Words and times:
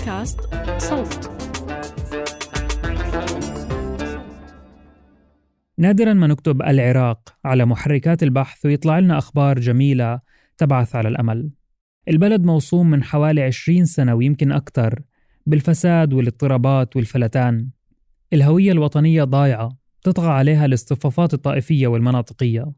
بودكاست 0.00 0.40
صوت. 0.78 1.30
نادرا 5.78 6.12
ما 6.12 6.26
نكتب 6.26 6.62
العراق 6.62 7.36
على 7.44 7.64
محركات 7.64 8.22
البحث 8.22 8.66
ويطلع 8.66 8.98
لنا 8.98 9.18
أخبار 9.18 9.60
جميلة 9.60 10.20
تبعث 10.58 10.96
على 10.96 11.08
الأمل. 11.08 11.50
البلد 12.08 12.44
موصوم 12.44 12.90
من 12.90 13.02
حوالي 13.02 13.42
20 13.42 13.84
سنة 13.84 14.14
ويمكن 14.14 14.52
أكثر 14.52 15.02
بالفساد 15.46 16.12
والاضطرابات 16.12 16.96
والفلتان. 16.96 17.68
الهوية 18.32 18.72
الوطنية 18.72 19.24
ضايعة 19.24 19.78
تطغى 20.02 20.30
عليها 20.30 20.66
الاصطفافات 20.66 21.34
الطائفية 21.34 21.86
والمناطقية. 21.86 22.72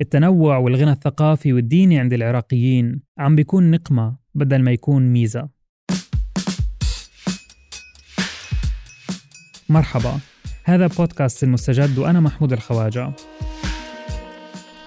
التنوع 0.00 0.58
والغنى 0.58 0.92
الثقافي 0.92 1.52
والديني 1.52 1.98
عند 1.98 2.12
العراقيين 2.12 3.02
عم 3.18 3.36
بيكون 3.36 3.70
نقمة 3.70 4.16
بدل 4.34 4.62
ما 4.62 4.70
يكون 4.70 5.12
ميزة. 5.12 5.61
مرحبا. 9.72 10.18
هذا 10.64 10.86
بودكاست 10.86 11.44
المستجد 11.44 11.98
وأنا 11.98 12.20
محمود 12.20 12.52
الخواجة. 12.52 13.12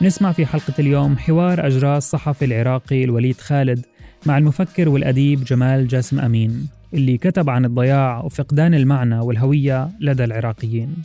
نسمع 0.01 0.31
في 0.31 0.45
حلقة 0.45 0.73
اليوم 0.79 1.17
حوار 1.17 1.67
أجراه 1.67 1.97
الصحفي 1.97 2.45
العراقي 2.45 3.03
الوليد 3.03 3.37
خالد 3.37 3.85
مع 4.25 4.37
المفكر 4.37 4.89
والأديب 4.89 5.43
جمال 5.43 5.87
جاسم 5.87 6.19
أمين 6.19 6.67
اللي 6.93 7.17
كتب 7.17 7.49
عن 7.49 7.65
الضياع 7.65 8.23
وفقدان 8.23 8.73
المعنى 8.73 9.19
والهوية 9.19 9.89
لدى 9.99 10.23
العراقيين. 10.23 10.95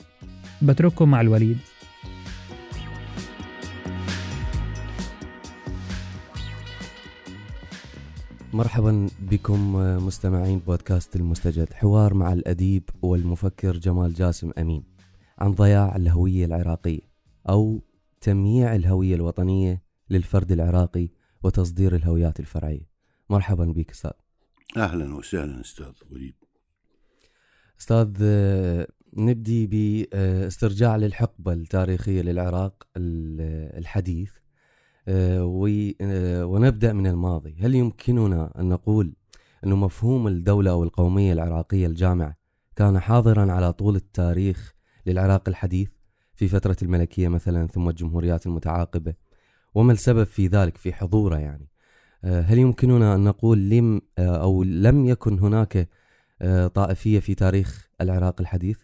بترككم 0.62 1.10
مع 1.10 1.20
الوليد. 1.20 1.58
مرحبا 8.52 9.08
بكم 9.20 9.74
مستمعين 10.06 10.58
بودكاست 10.58 11.16
المستجد. 11.16 11.72
حوار 11.72 12.14
مع 12.14 12.32
الأديب 12.32 12.90
والمفكر 13.02 13.76
جمال 13.76 14.14
جاسم 14.14 14.50
أمين 14.58 14.84
عن 15.38 15.50
ضياع 15.50 15.96
الهوية 15.96 16.44
العراقية 16.44 17.00
أو 17.48 17.82
تمييع 18.20 18.74
الهوية 18.74 19.14
الوطنية 19.14 19.82
للفرد 20.10 20.52
العراقي 20.52 21.08
وتصدير 21.42 21.94
الهويات 21.94 22.40
الفرعية. 22.40 22.90
مرحبا 23.30 23.64
بك 23.64 23.90
أستاذ. 23.90 24.10
أهلا 24.76 25.14
وسهلا 25.14 25.60
أستاذ 25.60 25.92
وليد. 26.10 26.34
أستاذ 27.80 28.08
نبدي 29.16 29.66
بأسترجاع 29.66 30.96
للحقبة 30.96 31.52
التاريخية 31.52 32.22
للعراق 32.22 32.86
الحديث. 32.96 34.32
ونبدأ 36.44 36.92
من 36.92 37.06
الماضي. 37.06 37.56
هل 37.60 37.74
يمكننا 37.74 38.52
أن 38.58 38.68
نقول 38.68 39.12
أن 39.66 39.72
مفهوم 39.72 40.28
الدولة 40.28 40.70
أو 40.70 40.84
القومية 40.84 41.32
العراقية 41.32 41.86
الجامعة 41.86 42.36
كان 42.76 43.00
حاضرا 43.00 43.52
على 43.52 43.72
طول 43.72 43.96
التاريخ 43.96 44.74
للعراق 45.06 45.48
الحديث 45.48 45.90
في 46.34 46.48
فترة 46.48 46.76
الملكية 46.82 47.28
مثلا 47.28 47.66
ثم 47.66 47.88
الجمهوريات 47.88 48.46
المتعاقبة؟ 48.46 49.14
وما 49.74 49.92
السبب 49.92 50.24
في 50.24 50.46
ذلك 50.46 50.76
في 50.76 50.92
حضوره 50.92 51.36
يعني؟ 51.36 51.68
هل 52.24 52.58
يمكننا 52.58 53.14
أن 53.14 53.24
نقول 53.24 53.70
لم 53.70 54.00
أو 54.18 54.62
لم 54.62 55.06
يكن 55.06 55.38
هناك 55.38 55.88
طائفية 56.74 57.20
في 57.20 57.34
تاريخ 57.34 57.88
العراق 58.00 58.40
الحديث؟ 58.40 58.78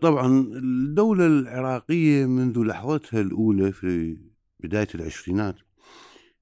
طبعا 0.00 0.26
الدولة 0.56 1.26
العراقية 1.26 2.26
منذ 2.26 2.58
لحظتها 2.58 3.20
الأولى 3.20 3.72
في 3.72 4.18
بداية 4.60 4.88
العشرينات 4.94 5.56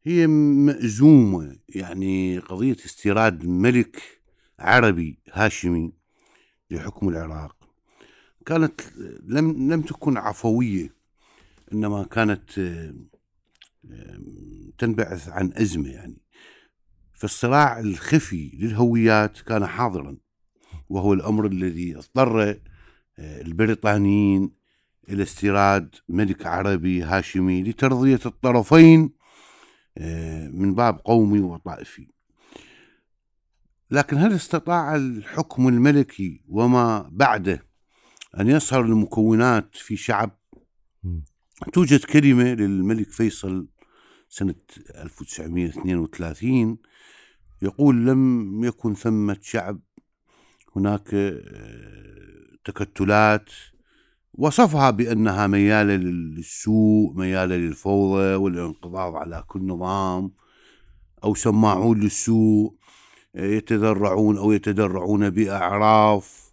هي 0.03 0.27
مأزومة 0.27 1.57
يعني 1.69 2.39
قضية 2.39 2.77
استيراد 2.87 3.47
ملك 3.47 4.03
عربي 4.59 5.19
هاشمي 5.33 5.93
لحكم 6.71 7.09
العراق. 7.09 7.57
كانت 8.47 8.81
لم 9.25 9.73
لم 9.73 9.83
تكن 9.83 10.17
عفوية 10.17 10.95
إنما 11.73 12.03
كانت 12.03 12.51
تنبعث 14.79 15.29
عن 15.29 15.53
أزمة 15.57 15.89
يعني. 15.89 16.19
فالصراع 17.13 17.81
الخفي 17.81 18.51
للهويات 18.55 19.41
كان 19.41 19.67
حاضرا 19.67 20.17
وهو 20.89 21.13
الأمر 21.13 21.47
الذي 21.47 21.97
اضطر 21.97 22.61
البريطانيين 23.21 24.53
إلى 25.09 25.23
استيراد 25.23 25.95
ملك 26.09 26.47
عربي 26.47 27.03
هاشمي 27.03 27.63
لترضية 27.63 28.21
الطرفين 28.27 29.11
من 30.51 30.75
باب 30.75 31.01
قومي 31.05 31.41
وطائفي. 31.41 32.09
لكن 33.91 34.17
هل 34.17 34.33
استطاع 34.33 34.97
الحكم 34.97 35.69
الملكي 35.69 36.45
وما 36.49 37.09
بعده 37.13 37.67
أن 38.41 38.49
يصهر 38.49 38.81
المكونات 38.85 39.75
في 39.75 39.97
شعب؟ 39.97 40.41
توجد 41.73 42.05
كلمة 42.05 42.45
للملك 42.55 43.11
فيصل 43.11 43.69
سنة 44.29 44.55
1932 44.95 46.79
يقول 47.63 48.07
لم 48.07 48.65
يكن 48.65 48.95
ثمة 48.95 49.37
شعب 49.43 49.81
هناك 50.77 51.35
تكتلات 52.65 53.51
وصفها 54.35 54.91
بأنها 54.91 55.47
ميالة 55.47 55.97
للسوء 55.97 57.15
ميالة 57.15 57.57
للفوضى 57.57 58.35
والانقضاض 58.35 59.15
على 59.17 59.45
كل 59.47 59.67
نظام 59.67 60.33
أو 61.25 61.35
سماعون 61.35 62.01
للسوء 62.01 62.75
يتذرعون 63.35 64.39
أو 64.39 64.53
يتدرعون 64.53 65.31
بأعراف 65.31 66.53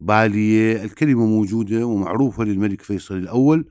بالية. 0.00 0.84
الكلمة 0.84 1.26
موجودة 1.26 1.86
ومعروفة 1.86 2.44
للملك 2.44 2.82
فيصل 2.82 3.16
الأول 3.16 3.64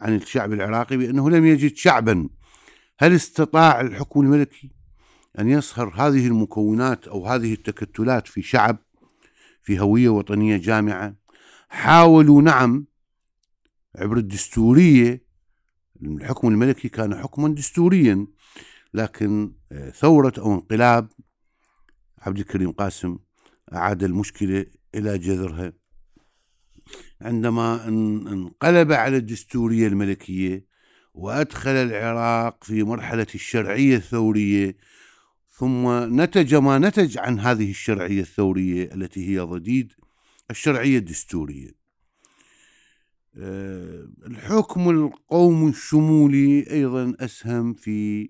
عن 0.00 0.14
الشعب 0.14 0.52
العراقي 0.52 0.96
بأنه 0.96 1.30
لم 1.30 1.46
يجد 1.46 1.76
شعبا. 1.76 2.28
هل 2.98 3.14
استطاع 3.14 3.80
الحكم 3.80 4.20
الملكي 4.20 4.70
أن 5.38 5.48
يصهر 5.48 5.92
هذه 5.96 6.26
المكونات 6.26 7.08
أو 7.08 7.26
هذه 7.26 7.52
التكتلات 7.52 8.28
في 8.28 8.42
شعب؟ 8.42 8.78
في 9.66 9.80
هوية 9.80 10.08
وطنية 10.08 10.56
جامعة. 10.56 11.16
حاولوا 11.68 12.42
نعم 12.42 12.86
عبر 13.96 14.16
الدستورية 14.16 15.26
الحكم 16.02 16.48
الملكي 16.48 16.88
كان 16.88 17.14
حكما 17.14 17.48
دستوريا 17.48 18.26
لكن 18.94 19.52
ثورة 19.94 20.32
أو 20.38 20.54
انقلاب 20.54 21.08
عبد 22.18 22.38
الكريم 22.38 22.70
قاسم 22.70 23.18
أعاد 23.72 24.02
المشكلة 24.04 24.66
إلى 24.94 25.18
جذرها. 25.18 25.72
عندما 27.20 27.88
انقلب 27.88 28.92
على 28.92 29.16
الدستورية 29.16 29.86
الملكية 29.86 30.66
وأدخل 31.14 31.70
العراق 31.70 32.64
في 32.64 32.82
مرحلة 32.82 33.26
الشرعية 33.34 33.96
الثورية 33.96 34.76
ثم 35.58 35.88
نتج 36.20 36.54
ما 36.54 36.78
نتج 36.78 37.18
عن 37.18 37.40
هذه 37.40 37.70
الشرعية 37.70 38.20
الثورية 38.20 38.94
التي 38.94 39.28
هي 39.28 39.40
ضديد 39.40 39.92
الشرعية 40.50 40.98
الدستورية. 40.98 41.70
الحكم 44.26 44.90
القومي 44.90 45.70
الشمولي 45.70 46.70
أيضا 46.70 47.14
أسهم 47.20 47.74
في 47.74 48.28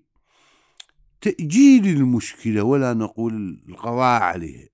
تأجيل 1.21 1.87
المشكلة 1.87 2.63
ولا 2.63 2.93
نقول 2.93 3.63
القضاء 3.69 4.21
عليها 4.21 4.69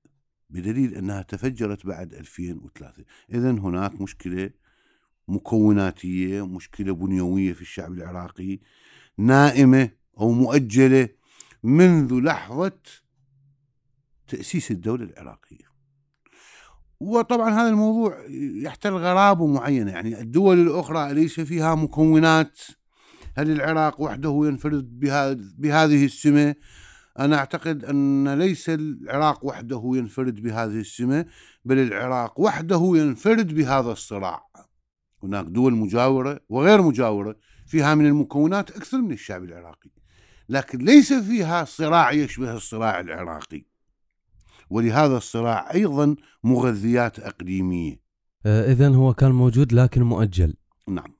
بدليل 0.49 0.95
أنها 0.95 1.21
تفجرت 1.21 1.85
بعد 1.85 2.13
2003 2.13 3.03
إذا 3.33 3.51
هناك 3.51 4.01
مشكلة 4.01 4.49
مكوناتية 5.27 6.47
مشكلة 6.47 6.93
بنيوية 6.93 7.53
في 7.53 7.61
الشعب 7.61 7.93
العراقي 7.93 8.59
نائمة 9.17 9.89
أو 10.19 10.31
مؤجلة 10.31 11.22
منذ 11.63 12.13
لحظة 12.13 12.79
تأسيس 14.27 14.71
الدولة 14.71 15.03
العراقية. 15.03 15.73
وطبعا 16.99 17.49
هذا 17.49 17.69
الموضوع 17.69 18.25
يحتل 18.63 18.91
غرابة 18.93 19.47
معينة 19.47 19.91
يعني 19.91 20.21
الدول 20.21 20.59
الأخرى 20.59 21.11
أليس 21.11 21.39
فيها 21.39 21.75
مكونات؟ 21.75 22.59
هل 23.37 23.51
العراق 23.51 24.01
وحده 24.01 24.41
ينفرد 24.45 24.99
بهذه 25.57 26.05
السمة؟ 26.05 26.55
أنا 27.19 27.37
أعتقد 27.37 27.85
أن 27.85 28.33
ليس 28.33 28.69
العراق 28.69 29.45
وحده 29.45 29.91
ينفرد 29.95 30.35
بهذه 30.41 30.79
السمة 30.79 31.25
بل 31.65 31.79
العراق 31.79 32.39
وحده 32.39 32.91
ينفرد 32.95 33.55
بهذا 33.55 33.91
الصراع. 33.91 34.47
هناك 35.23 35.45
دول 35.45 35.73
مجاورة 35.73 36.39
وغير 36.49 36.81
مجاورة 36.81 37.35
فيها 37.67 37.95
من 37.95 38.05
المكونات 38.05 38.71
أكثر 38.71 39.01
من 39.01 39.11
الشعب 39.11 39.43
العراقي. 39.43 39.89
لكن 40.49 40.79
ليس 40.79 41.13
فيها 41.13 41.65
صراع 41.65 42.11
يشبه 42.11 42.53
الصراع 42.53 42.99
العراقي. 42.99 43.65
ولهذا 44.69 45.17
الصراع 45.17 45.73
أيضا 45.73 46.15
مغذيات 46.43 47.19
أقليمية. 47.19 47.99
إذا 48.45 48.87
هو 48.87 49.13
كان 49.13 49.31
موجود 49.31 49.73
لكن 49.73 50.03
مؤجل. 50.03 50.53
نعم. 50.87 51.13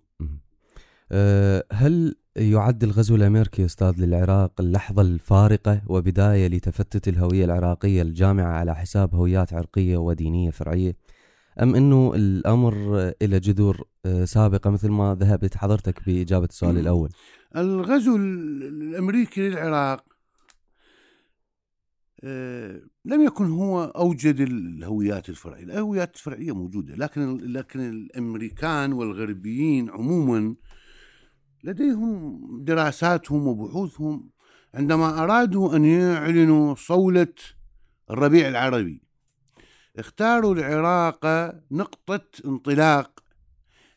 أه، 1.12 1.66
هل 1.72 2.16
يعد 2.36 2.84
الغزو 2.84 3.16
الأمريكي 3.16 3.66
أستاذ 3.66 3.94
للعراق 3.98 4.52
اللحظة 4.60 5.02
الفارقة 5.02 5.82
وبداية 5.88 6.48
لتفتت 6.48 7.08
الهوية 7.08 7.46
العراقية 7.46 8.02
الجامعة 8.02 8.54
على 8.54 8.76
حساب 8.76 9.16
هويات 9.16 9.54
عرقية 9.54 9.98
ودينية 9.98 10.52
فرعية؟ 10.52 10.96
أم 11.62 11.76
إنه 11.76 12.12
الأمر 12.16 12.98
إلى 13.22 13.40
جذور 13.40 13.84
أه، 14.06 14.26
سابقة 14.26 14.70
مثل 14.70 14.90
ما 14.90 15.18
ذهبت 15.20 15.58
حضرتك 15.58 16.06
بإجابة 16.06 16.46
السؤال 16.46 16.78
الأول؟ 16.78 17.10
الغزو 17.56 18.16
الأمريكي 18.16 19.50
للعراق 19.50 20.04
آه، 22.26 22.82
لم 23.06 23.22
يكن 23.22 23.52
هو 23.52 23.84
أوجد 23.84 24.40
الهويات 24.40 25.30
الفرعية، 25.30 25.64
الهويات 25.64 26.16
الفرعية 26.16 26.52
موجودة، 26.52 26.96
لكن 26.96 27.38
لكن 27.38 27.80
الأمريكان 27.80 28.94
والغربيين 28.94 29.90
عموما 29.90 30.56
لديهم 31.64 32.40
دراساتهم 32.64 33.48
وبحوثهم 33.48 34.30
عندما 34.74 35.24
أرادوا 35.24 35.76
أن 35.76 35.86
يعلنوا 35.86 36.76
صولة 36.76 37.34
الربيع 38.12 38.48
العربي. 38.48 39.02
اختاروا 39.98 40.56
العراق 40.56 41.26
نقطة 41.72 42.22
انطلاق 42.46 43.24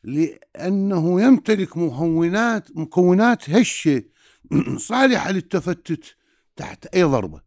لأنه 0.04 1.22
يمتلك 1.22 1.76
مكونات 1.76 2.76
مكونات 2.76 3.50
هشة 3.50 4.02
صالحة 4.76 5.30
للتفتت 5.30 6.16
تحت 6.56 6.86
أي 6.86 7.02
ضربة. 7.02 7.40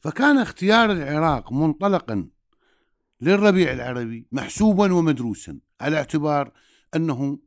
فكان 0.00 0.38
اختيار 0.38 0.92
العراق 0.92 1.52
منطلقا 1.52 2.28
للربيع 3.20 3.72
العربي 3.72 4.26
محسوبا 4.32 4.92
ومدروسا 4.92 5.58
على 5.80 5.96
اعتبار 5.96 6.52
أنه 6.96 7.38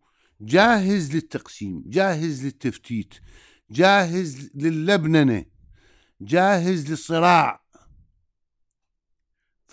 جاهز 0.42 1.16
للتقسيم 1.16 1.84
جاهز 1.86 2.46
للتفتيت 2.46 3.14
جاهز 3.72 4.52
لللبننه 4.56 5.46
جاهز 6.22 6.92
للصراع. 6.92 7.65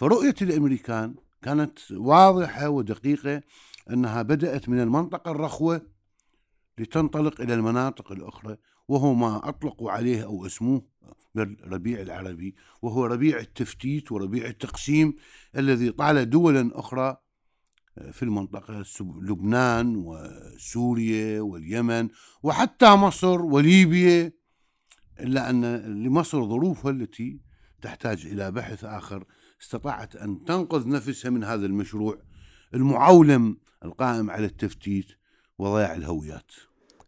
فرؤية 0.02 0.34
الأمريكان 0.42 1.14
كانت 1.42 1.78
واضحة 1.90 2.68
ودقيقة 2.68 3.42
أنها 3.90 4.22
بدأت 4.22 4.68
من 4.68 4.80
المنطقة 4.80 5.30
الرخوة 5.30 5.86
لتنطلق 6.78 7.40
إلى 7.40 7.54
المناطق 7.54 8.12
الأخرى 8.12 8.56
وهو 8.88 9.14
ما 9.14 9.48
أطلقوا 9.48 9.90
عليه 9.90 10.24
أو 10.24 10.46
اسموه 10.46 10.86
بالربيع 11.34 12.00
العربي 12.00 12.54
وهو 12.82 13.06
ربيع 13.06 13.38
التفتيت 13.38 14.12
وربيع 14.12 14.46
التقسيم 14.46 15.14
الذي 15.56 15.90
طال 15.90 16.30
دولا 16.30 16.70
أخرى 16.74 17.16
آه، 17.98 18.10
في 18.10 18.22
المنطقة 18.22 18.84
لبنان 19.00 19.96
وسوريا 19.96 21.40
واليمن 21.40 22.08
وحتى 22.42 22.90
مصر 22.90 23.42
وليبيا 23.42 24.32
إلا 25.20 25.50
أن 25.50 25.64
لمصر 26.04 26.44
ظروفها 26.44 26.90
التي 26.90 27.40
تحتاج 27.82 28.26
إلى 28.26 28.50
بحث 28.50 28.84
آخر 28.84 29.24
استطاعت 29.62 30.16
أن 30.16 30.44
تنقذ 30.44 30.88
نفسها 30.88 31.30
من 31.30 31.44
هذا 31.44 31.66
المشروع 31.66 32.18
المعولم 32.74 33.56
القائم 33.84 34.30
على 34.30 34.46
التفتيت 34.46 35.06
وضياع 35.58 35.94
الهويات. 35.94 36.52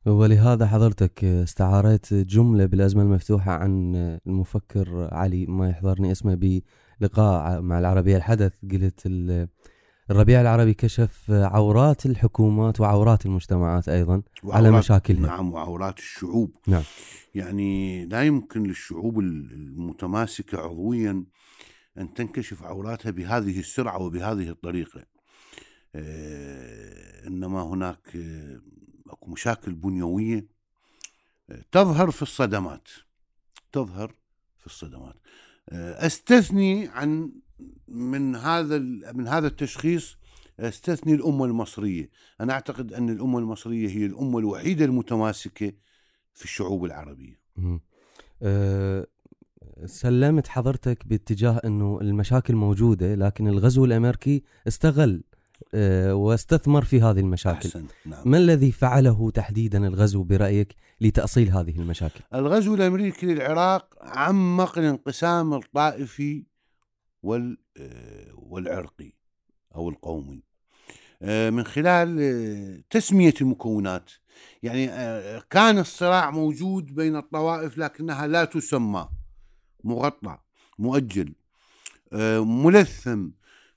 ولهذا 0.06 0.66
حضرتك 0.66 1.24
استعاريت 1.24 2.14
جملة 2.14 2.66
بالأزمة 2.66 3.02
المفتوحة 3.02 3.52
عن 3.52 3.94
المفكر 4.26 5.08
علي 5.12 5.46
ما 5.46 5.70
يحضرني 5.70 6.12
اسمه 6.12 6.60
بلقاء 7.00 7.60
مع 7.60 7.78
العربية 7.78 8.16
الحدث. 8.16 8.52
قلت 8.72 9.02
الربيع 10.10 10.40
العربي 10.40 10.74
كشف 10.74 11.30
عورات 11.30 12.06
الحكومات 12.06 12.80
وعورات 12.80 13.26
المجتمعات 13.26 13.88
أيضا 13.88 14.22
على 14.44 14.70
مشاكلها 14.70 15.26
نعم 15.26 15.52
وعورات 15.52 15.98
الشعوب. 15.98 16.56
نعم. 16.68 16.82
يعني 17.34 18.06
لا 18.06 18.22
يمكن 18.22 18.62
للشعوب 18.62 19.18
المتماسكة 19.18 20.58
عضويا 20.58 21.24
أن 21.98 22.14
تنكشف 22.14 22.62
عوراتها 22.62 23.10
بهذه 23.10 23.58
السرعة 23.58 23.98
وبهذه 23.98 24.48
الطريقة. 24.48 25.06
آه، 25.94 27.26
إنما 27.26 27.62
هناك 27.62 28.16
أكو 29.10 29.30
مشاكل 29.30 29.74
بنيوية 29.74 30.46
تظهر 31.72 32.10
في 32.10 32.22
الصدمات. 32.22 32.88
تظهر 33.72 34.14
في 34.58 34.66
الصدمات. 34.66 35.16
أستثني 35.72 36.88
عن 36.88 37.32
من 37.88 38.36
هذا 38.36 38.78
من 39.12 39.28
هذا 39.28 39.46
التشخيص 39.46 40.16
أستثني 40.60 41.14
الأمة 41.14 41.44
المصرية. 41.44 42.10
أنا 42.40 42.52
أعتقد 42.52 42.92
أن 42.92 43.10
الأمة 43.10 43.38
المصرية 43.38 43.88
هي 43.88 44.06
الأمة 44.06 44.38
الوحيدة 44.38 44.84
المتماسكة 44.84 45.72
في 46.34 46.44
الشعوب 46.44 46.84
العربية. 46.84 47.40
سلمت 49.86 50.48
حضرتك 50.48 51.06
باتجاه 51.06 51.60
إنه 51.64 51.98
المشاكل 52.00 52.54
موجودة 52.54 53.14
لكن 53.14 53.48
الغزو 53.48 53.84
الأمريكي 53.84 54.42
استغل 54.68 55.22
آه، 55.74 56.14
واستثمر 56.14 56.84
في 56.84 57.00
هذه 57.00 57.20
المشاكل 57.20 57.68
أحسن. 57.68 57.86
نعم. 58.06 58.22
ما 58.24 58.38
الذي 58.38 58.72
فعله 58.72 59.30
تحديدا 59.30 59.86
الغزو 59.86 60.22
برأيك 60.22 60.74
لتأصيل 61.00 61.50
هذه 61.50 61.78
المشاكل 61.78 62.20
الغزو 62.34 62.74
الأمريكي 62.74 63.26
للعراق 63.26 63.94
عمق 64.00 64.78
الانقسام 64.78 65.54
الطائفي 65.54 66.46
وال 67.22 67.58
آه، 67.76 68.32
والعرقي 68.34 69.12
أو 69.74 69.88
القومي 69.88 70.42
آه، 71.22 71.50
من 71.50 71.64
خلال 71.64 72.88
تسمية 72.90 73.34
المكونات 73.40 74.10
يعني 74.62 74.86
كان 75.50 75.78
الصراع 75.78 76.30
موجود 76.30 76.94
بين 76.94 77.16
الطوائف 77.16 77.78
لكنها 77.78 78.26
لا 78.26 78.44
تسمى 78.44 79.08
مغطى 79.84 80.38
مؤجل 80.78 81.34
ملثم 82.42 83.28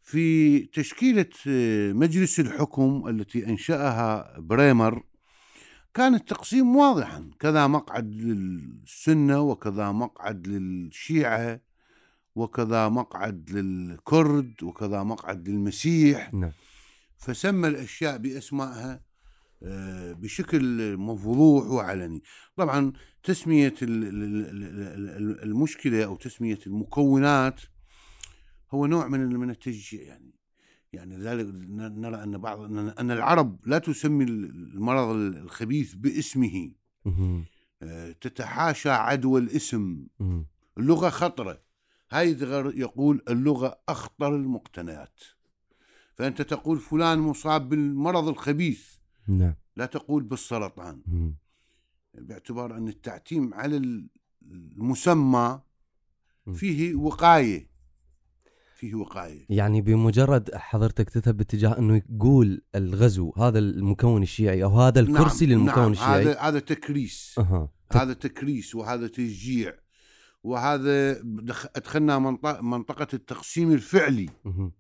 في 0.07 0.59
تشكيلة 0.59 1.30
آه، 1.48 1.94
مجلس 1.94 2.39
الحكم 2.39 3.04
التي 3.07 3.45
أنشأها 3.45 4.39
بريمر 4.39 5.04
كان 5.94 6.15
التقسيم 6.15 6.75
واضحا 6.75 7.31
كذا 7.39 7.68
مقعد 7.68 8.15
للسنة 8.15 9.42
وكذا 9.42 9.92
مقعد 9.92 10.48
للشيعة 10.48 11.59
وكذا 12.36 12.89
مقعد 12.89 13.50
للكرد 13.51 14.63
وكذا 14.63 15.04
مقعد 15.04 15.50
للمسيح 15.50 16.33
نعم. 16.33 16.51
فسمى 17.18 17.68
الأشياء 17.68 18.18
بأسمائها 18.18 18.94
آه، 18.94 19.06
بشكل 19.62 20.98
مفضوح 20.98 21.68
وعلني. 21.68 22.24
طبعا 22.56 22.94
تسمية 23.24 23.74
المشكلة 25.44 26.06
أو 26.06 26.16
تسمية 26.16 26.59
المكونات 26.68 27.61
هو 28.71 28.85
نوع 28.85 29.07
من 29.07 29.35
من 29.35 29.49
التشجيع 29.49 30.02
يعني. 30.02 30.33
يعني 30.94 31.18
لذلك 31.18 31.47
نرى 31.76 32.23
أن 32.23 32.37
بعض 32.37 32.59
ان 32.99 33.11
العرب 33.11 33.59
لا 33.66 33.78
تسمي 33.78 34.23
المرض 34.23 35.09
الخبيث 35.16 35.94
باسمه. 35.94 36.71
آه، 37.81 38.11
تتحاشى 38.11 38.90
عدوى 38.90 39.42
الاسم. 39.42 40.07
اللغة 40.78 41.09
خطرة. 41.09 41.61
هايدغر 42.11 42.73
يقول 42.76 43.21
اللغة 43.30 43.80
أخطر 43.90 44.35
المقتنيات. 44.35 45.19
فأنت 46.16 46.42
تقول 46.42 46.80
فلان 46.80 47.19
مصاب 47.19 47.69
بالمرض 47.69 48.28
الخبيث. 48.28 48.96
نعم. 49.27 49.55
لا 49.75 49.85
تقول 49.85 50.23
بالسرطان. 50.23 51.01
باعتبار 52.13 52.77
أن 52.77 52.87
التعتيم 52.87 53.53
على 53.53 54.07
المسمى 54.51 55.61
فيه 56.53 56.95
وقاية. 56.95 57.77
فيه 58.75 58.95
وقاية. 58.95 59.45
يعني 59.49 59.81
بمجرد 59.81 60.55
حضرتك 60.55 61.09
تذهب 61.09 61.37
باتجاه 61.37 61.77
أنه 61.79 61.95
يقول 61.95 62.61
الغزو 62.75 63.33
هذا 63.37 63.59
المكون 63.59 64.23
الشيعي 64.23 64.63
أو 64.63 64.79
هذا 64.79 65.01
نعم، 65.01 65.15
الكرسي 65.15 65.45
نعم 65.45 65.59
للمكون 65.59 65.83
نعم 65.83 65.91
الشيعي؟ 65.91 66.21
هذا 66.23 66.39
هذا 66.39 66.59
تكريس 66.59 67.35
أه. 67.37 67.69
هذا 67.91 68.13
تكريس 68.13 68.75
وهذا 68.75 69.07
تشجيع 69.07 69.73
وهذا 70.43 71.21
أدخلنا 71.75 72.61
منطقة 72.61 72.84
منطقة 72.84 73.07
التقسيم 73.13 73.71
الفعلي. 73.71 74.29
أه. 74.45 74.71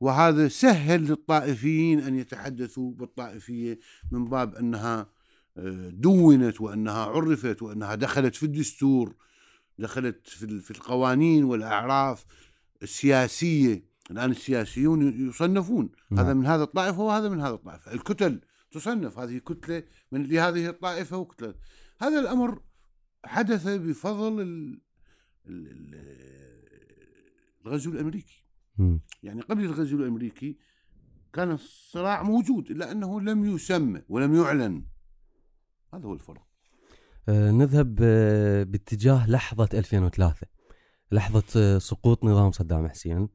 وهذا 0.00 0.48
سهل 0.48 1.04
للطائفيين 1.04 2.00
أن 2.00 2.18
يتحدثوا 2.18 2.92
بالطائفية 2.92 3.78
من 4.10 4.24
باب 4.24 4.54
أنها 4.54 5.14
آه، 5.56 5.90
دونت 5.90 6.60
وأنها 6.60 7.04
عرفت 7.04 7.62
وأنها 7.62 7.94
دخلت 7.94 8.34
في 8.34 8.42
الدستور 8.42 9.14
دخلت 9.78 10.28
في 10.28 10.70
القوانين 10.70 11.44
والأعراف 11.44 12.24
السياسية. 12.82 13.94
الآن 14.10 14.30
السياسيون 14.30 15.28
يصنفون. 15.28 15.90
نعم. 16.10 16.24
هذا 16.24 16.34
من 16.34 16.46
هذا 16.46 16.62
الطائفة 16.62 17.00
وهذا 17.00 17.28
من 17.28 17.40
هذا 17.40 17.54
الطائفة. 17.54 17.92
الكتل 17.92 18.40
تصنف. 18.70 19.18
هذه 19.18 19.38
كتلة 19.38 19.82
من 20.12 20.26
لهذه 20.26 20.68
الطائفة 20.68 21.16
وكتلة. 21.16 21.54
هذا 22.00 22.20
الأمر 22.20 22.60
حدث 23.24 23.68
بفضل 23.68 24.40
ال 24.40 24.80
ال 25.46 25.94
الغزو 27.66 27.90
الأمريكي. 27.90 28.43
م. 28.78 28.98
يعني 29.22 29.40
قبل 29.40 29.64
الغزو 29.64 29.96
الأمريكي 29.96 30.58
كان 31.32 31.50
الصراع 31.50 32.22
موجود 32.22 32.70
إلا 32.70 32.92
أنه 32.92 33.20
لم 33.20 33.44
يسمى 33.44 34.02
ولم 34.08 34.34
يعلن. 34.34 34.84
هذا 35.94 36.04
هو 36.04 36.12
الفرق. 36.12 36.46
آه، 37.28 37.50
نذهب 37.50 37.98
آه، 38.02 38.62
باتجاه 38.62 39.30
لحظة 39.30 39.68
2003 39.74 40.46
لحظة 41.12 41.44
آه، 41.56 41.78
سقوط 41.78 42.24
نظام 42.24 42.50
صدام 42.50 42.88
حسين. 42.88 43.28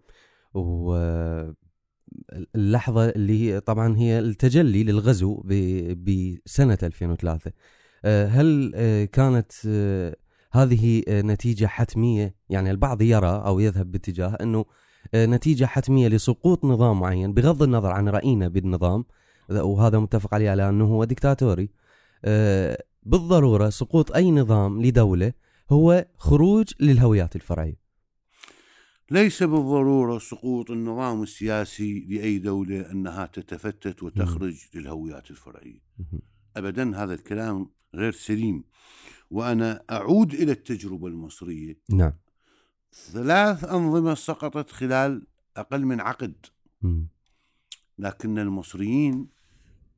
واللحظة 2.55 3.09
اللي 3.09 3.39
هي 3.41 3.59
طبعا 3.59 3.97
هي 3.97 4.19
التجلي 4.19 4.83
للغزو 4.83 5.43
بسنة 5.95 6.77
2003 6.83 7.51
آه، 8.05 8.27
هل 8.27 8.71
آه، 8.75 9.05
كانت 9.05 9.51
آه، 9.67 10.15
هذه 10.51 11.03
آه، 11.07 11.21
نتيجة 11.21 11.65
حتمية؟ 11.65 12.35
يعني 12.49 12.71
البعض 12.71 13.01
يرى 13.01 13.43
أو 13.45 13.59
يذهب 13.59 13.91
باتجاه 13.91 14.37
أنه 14.41 14.65
آه، 15.13 15.25
نتيجة 15.25 15.65
حتمية 15.65 16.07
لسقوط 16.07 16.65
نظام 16.65 16.99
معين 16.99 17.33
بغض 17.33 17.63
النظر 17.63 17.91
عن 17.91 18.09
رأينا 18.09 18.47
بالنظام. 18.47 19.05
وهذا 19.49 19.99
متفق 19.99 20.33
عليه 20.33 20.49
على 20.49 20.69
أنه 20.69 20.85
هو 20.85 21.03
ديكتاتوري. 21.03 21.69
آه، 22.25 22.83
بالضرورة 23.03 23.69
سقوط 23.69 24.11
أي 24.11 24.31
نظام 24.31 24.81
لدولة 24.81 25.33
هو 25.71 26.05
خروج 26.17 26.73
للهويات 26.79 27.35
الفرعية. 27.35 27.79
ليس 29.11 29.43
بالضرورة 29.43 30.19
سقوط 30.19 30.71
النظام 30.71 31.23
السياسي 31.23 32.07
لأي 32.09 32.39
دولة 32.39 32.91
أنها 32.91 33.25
تتفتت 33.25 34.03
وتخرج 34.03 34.55
للهويات 34.75 35.31
الفرعية. 35.31 35.79
مهم. 35.99 36.21
أبدا 36.57 37.03
هذا 37.03 37.13
الكلام 37.13 37.69
غير 37.95 38.11
سليم. 38.11 38.63
وأنا 39.31 39.83
أعود 39.91 40.33
إلى 40.33 40.51
التجربة 40.51 41.07
المصرية. 41.07 41.79
نعم. 41.89 42.13
ثلاث 42.91 43.63
أنظمة 43.63 44.13
سقطت 44.13 44.69
خلال 44.69 45.27
أقل 45.57 45.85
من 45.85 45.99
عقد. 45.99 46.45
لكن 47.97 48.39
المصريين 48.39 49.27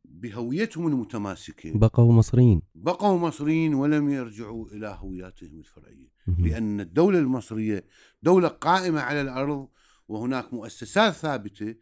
بهويتهم 0.05 0.87
المتماسكة 0.87 1.77
بقوا 1.77 2.13
مصريين 2.13 2.61
بقوا 2.75 3.19
مصريين 3.19 3.73
ولم 3.73 4.09
يرجعوا 4.09 4.67
إلى 4.67 4.97
هوياتهم 4.99 5.59
الفرعية. 5.59 6.11
لأن 6.27 6.79
الدولة 6.79 7.19
المصرية 7.19 7.85
دولة 8.23 8.47
قائمة 8.47 8.99
على 9.01 9.21
الأرض 9.21 9.67
وهناك 10.07 10.53
مؤسسات 10.53 11.13
ثابتة 11.13 11.75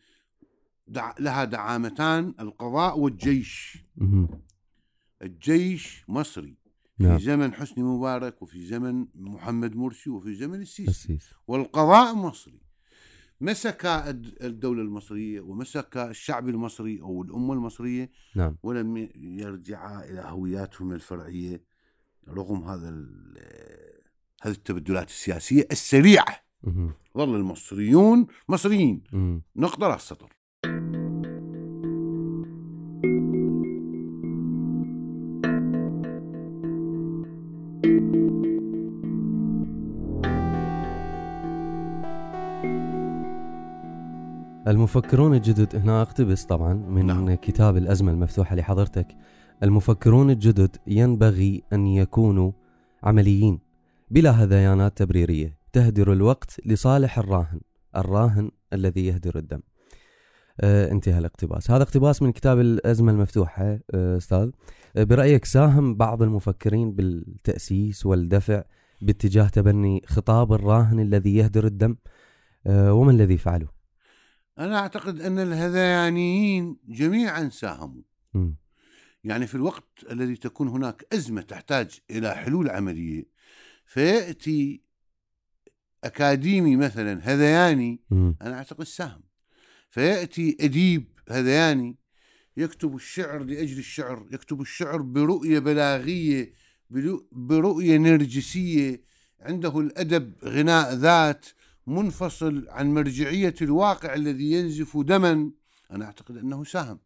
دع... 0.87 1.13
لها 1.19 1.43
دعامتان 1.43 2.33
القضاء 2.39 2.99
والجيش. 2.99 3.77
الجيش 5.21 6.05
مصري 6.07 6.57
في 6.99 7.05
نعم. 7.05 7.19
زمن 7.19 7.53
حسني 7.53 7.83
مبارك 7.83 8.41
وفي 8.41 8.65
زمن 8.65 9.07
محمد 9.15 9.75
مرسي 9.75 10.09
وفي 10.09 10.33
زمن 10.35 10.61
السيسي. 10.61 10.89
السيس 10.89 11.33
والقضاء 11.47 12.15
مصري 12.15 12.59
مسك 13.41 13.85
الد- 13.85 14.37
الدولة 14.43 14.81
المصرية 14.81 15.41
ومسك 15.41 15.97
الشعب 15.97 16.49
المصري 16.49 17.01
أو 17.01 17.21
الأمة 17.21 17.53
المصرية. 17.53 18.09
نعم. 18.35 18.57
ولم 18.63 19.09
يرجعا 19.15 20.03
إلى 20.03 20.21
هوياتهم 20.25 20.91
الفرعية 20.91 21.63
رغم 22.29 22.63
هذا 22.63 22.89
هذه 24.41 24.53
التبدلات 24.53 25.07
السياسية 25.07 25.67
السريعة. 25.71 26.35
ظل 27.17 27.35
المصريون 27.35 28.27
مصريين. 28.49 29.03
نقطة 29.55 29.87
راس 29.87 30.01
سطر 30.01 30.33
المفكرون 44.69 45.33
الجدد 45.33 45.75
هنا 45.75 46.01
اقتبس 46.01 46.45
طبعا 46.45 46.73
من 46.73 47.05
نعم. 47.05 47.33
كتاب 47.35 47.77
الأزمة 47.77 48.11
المفتوحة 48.11 48.55
لحضرتك. 48.55 49.07
المفكرون 49.63 50.29
الجدد 50.29 50.75
ينبغي 50.87 51.63
أن 51.73 51.87
يكونوا 51.87 52.51
عمليين 53.03 53.59
بلا 54.11 54.31
هذيانات 54.31 54.97
تبريرية. 54.97 55.57
تهدر 55.73 56.13
الوقت 56.13 56.61
لصالح 56.65 57.19
الراهن 57.19 57.59
الراهن 57.95 58.51
الذي 58.73 59.05
يهدر 59.05 59.37
الدم. 59.37 59.59
آه 60.61 60.91
انتهى 60.91 61.17
الاقتباس. 61.17 61.71
هذا 61.71 61.83
اقتباس 61.83 62.21
من 62.21 62.31
كتاب 62.31 62.59
الأزمة 62.59 63.11
المفتوحة 63.11 63.79
آه 63.93 64.17
أستاذ. 64.17 64.49
آه 64.97 65.03
برأيك 65.03 65.45
ساهم 65.45 65.95
بعض 65.95 66.23
المفكرين 66.23 66.91
بالتأسيس 66.91 68.05
والدفع 68.05 68.63
باتجاه 69.01 69.47
تبني 69.47 70.03
خطاب 70.05 70.53
الراهن 70.53 70.99
الذي 70.99 71.35
يهدر 71.35 71.65
الدم؟ 71.65 71.95
آه 72.67 72.93
وما 72.93 73.11
الذي 73.11 73.37
فعله؟ 73.37 73.78
أنا 74.59 74.79
أعتقد 74.79 75.21
أن 75.21 75.39
الهذيانيين 75.39 76.77
جميعا 76.87 77.49
ساهموا. 77.49 78.01
يعني 79.23 79.47
في 79.47 79.55
الوقت 79.55 80.05
الذي 80.11 80.35
تكون 80.35 80.67
هناك 80.67 81.05
أزمة 81.13 81.41
تحتاج 81.41 81.99
إلى 82.11 82.35
حلول 82.35 82.69
عملية 82.69 83.25
فيأتي 83.85 84.81
أكاديمي 86.03 86.75
مثلا 86.75 87.19
هذياني. 87.23 88.01
أنا 88.41 88.57
أعتقد 88.57 88.83
ساهم 88.83 89.21
فيأتي 89.89 90.57
أديب 90.59 91.19
هذياني 91.29 91.97
يكتب 92.57 92.95
الشعر 92.95 93.43
لأجل 93.43 93.79
الشعر 93.79 94.27
يكتب 94.31 94.61
الشعر 94.61 95.01
برؤية 95.01 95.59
بلاغية 95.59 96.53
برؤية 97.31 97.97
نرجسية 97.97 99.03
عنده 99.39 99.79
الأدب 99.79 100.33
غناء 100.43 100.93
ذات 100.93 101.45
منفصل 101.89 102.65
عن 102.69 102.93
مرجعية 102.93 103.55
الواقع 103.61 104.13
الذي 104.13 104.51
ينزف 104.51 104.97
دما. 104.97 105.51
أنا 105.91 106.05
أعتقد 106.05 106.37
أنه 106.37 106.63
ساهم 106.63 106.99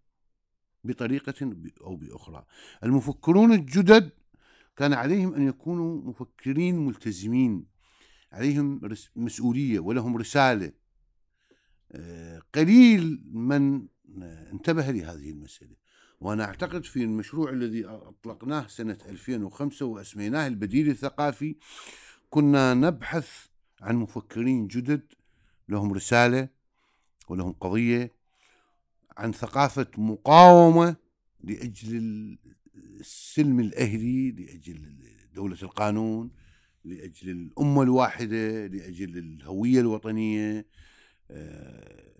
بطريقة 0.83 1.55
أو 1.81 1.95
بأخرى. 1.95 2.45
المفكرون 2.83 3.53
الجدد 3.53 4.09
كان 4.77 4.93
عليهم 4.93 5.33
أن 5.33 5.47
يكونوا 5.47 6.01
مفكرين 6.01 6.85
ملتزمين. 6.85 7.65
عليهم 8.31 8.81
مسؤولية 9.15 9.79
ولهم 9.79 10.17
رسالة. 10.17 10.71
آه، 11.91 12.41
قليل 12.55 13.23
من 13.31 13.87
آه، 14.21 14.51
انتبه 14.51 14.91
لهذه 14.91 15.29
المسألة. 15.29 15.75
وأنا 16.21 16.43
أعتقد 16.45 16.85
في 16.85 17.03
المشروع 17.03 17.49
الذي 17.49 17.85
أطلقناه 17.85 18.67
سنة 18.67 18.97
2005 19.09 19.85
وأسميناه 19.85 20.47
البديل 20.47 20.89
الثقافي 20.89 21.55
كنا 22.29 22.73
نبحث 22.73 23.52
عن 23.81 23.95
مفكرين 23.95 24.67
جدد 24.67 25.13
لهم 25.69 25.93
رسالة 25.93 26.49
ولهم 27.29 27.51
قضية 27.51 28.11
عن 29.17 29.31
ثقافة 29.31 29.87
مقاومة 29.97 30.95
لأجل 31.43 32.37
السلم 32.99 33.59
الأهلي 33.59 34.31
لأجل 34.31 34.95
دولة 35.33 35.57
القانون 35.63 36.31
لأجل 36.85 37.29
الأمة 37.29 37.81
الواحدة 37.81 38.67
لأجل 38.67 39.17
الهوية 39.17 39.79
الوطنية. 39.79 40.67
آه، 41.31 42.13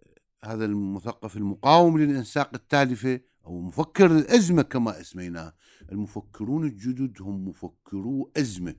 هذا 0.44 0.66
المثقف 0.66 1.38
المقاوم 1.38 1.98
للإنساق 1.98 2.50
التالفة 2.56 3.20
أو 3.46 3.62
مفكر 3.62 4.06
الأزمة 4.06 4.62
كما 4.62 5.02
أسميناه. 5.02 5.54
المفكرون 5.92 6.68
الجدد 6.68 7.22
هم 7.22 7.48
مفكرو 7.48 8.32
أزمة. 8.38 8.76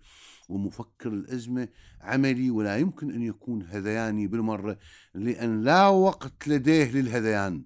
ومفكر 0.48 1.12
الأزمة 1.12 1.68
عملي 2.00 2.50
ولا 2.50 2.76
يمكن 2.78 3.10
أن 3.10 3.22
يكون 3.22 3.62
هذياني 3.62 4.26
بالمرة 4.26 4.78
لأن 5.14 5.62
لا 5.62 5.88
وقت 5.88 6.48
لديه 6.48 6.90
للهذيان. 6.92 7.64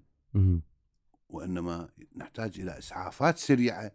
وإنما 1.29 1.89
نحتاج 2.15 2.59
إلى 2.59 2.77
إسعافات 2.77 3.37
سريعة 3.37 3.91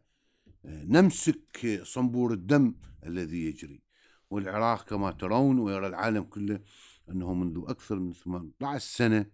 آه، 0.64 0.84
نمسك 0.84 1.80
صنبور 1.82 2.32
الدم 2.32 2.74
الذي 3.06 3.46
يجري. 3.46 3.82
والعراق 4.30 4.84
كما 4.88 5.10
ترون 5.10 5.58
ويرى 5.58 5.86
العالم 5.86 6.22
كله 6.22 6.60
أنه 7.10 7.34
منذ 7.34 7.64
أكثر 7.66 7.98
من 7.98 8.12
18 8.12 8.78
سنة 8.96 9.26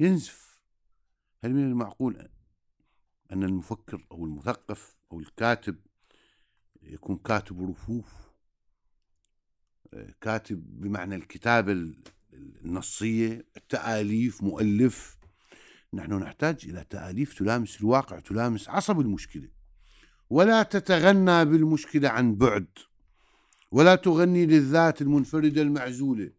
ينزف. 0.00 0.60
هل 1.44 1.54
من 1.54 1.64
المعقول 1.64 2.28
أن 3.32 3.44
المفكر 3.44 4.06
أو 4.12 4.24
المثقف 4.24 4.96
أو 5.12 5.20
الكاتب 5.20 5.76
يكون 6.82 7.16
كاتب 7.16 7.70
رفوف؟ 7.70 8.27
كاتب 10.20 10.80
بمعنى 10.80 11.14
الكتابة 11.14 11.72
ال- 11.72 11.96
النصية 12.64 13.46
التآليف 13.56 14.42
مؤلف. 14.42 15.18
نحن 15.94 16.12
نحتاج 16.12 16.56
إلى 16.64 16.84
تآليف 16.90 17.38
تلامس 17.38 17.80
الواقع 17.80 18.18
تلامس 18.18 18.68
عصب 18.68 19.00
المشكلة. 19.00 19.48
ولا 20.30 20.62
تتغنى 20.62 21.44
بالمشكلة 21.44 22.08
عن 22.08 22.34
بعد. 22.34 22.66
ولا 23.70 23.94
تغني 23.94 24.46
للذات 24.46 25.02
المنفردة 25.02 25.62
المعزولة. 25.62 26.30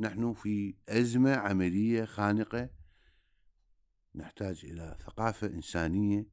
نحن 0.00 0.32
في 0.32 0.74
أزمة 0.88 1.34
عملية 1.34 2.04
خانقة. 2.04 2.68
نحتاج 4.14 4.60
إلى 4.64 4.96
ثقافة 5.06 5.46
إنسانية 5.46 6.26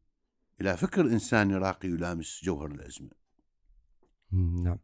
إلى 0.61 0.77
فكر 0.77 1.01
إنساني 1.01 1.55
راقي 1.55 1.89
يلامس 1.89 2.41
جوهر 2.43 2.71
الأزمة. 2.71 3.26
نعم. 4.31 4.77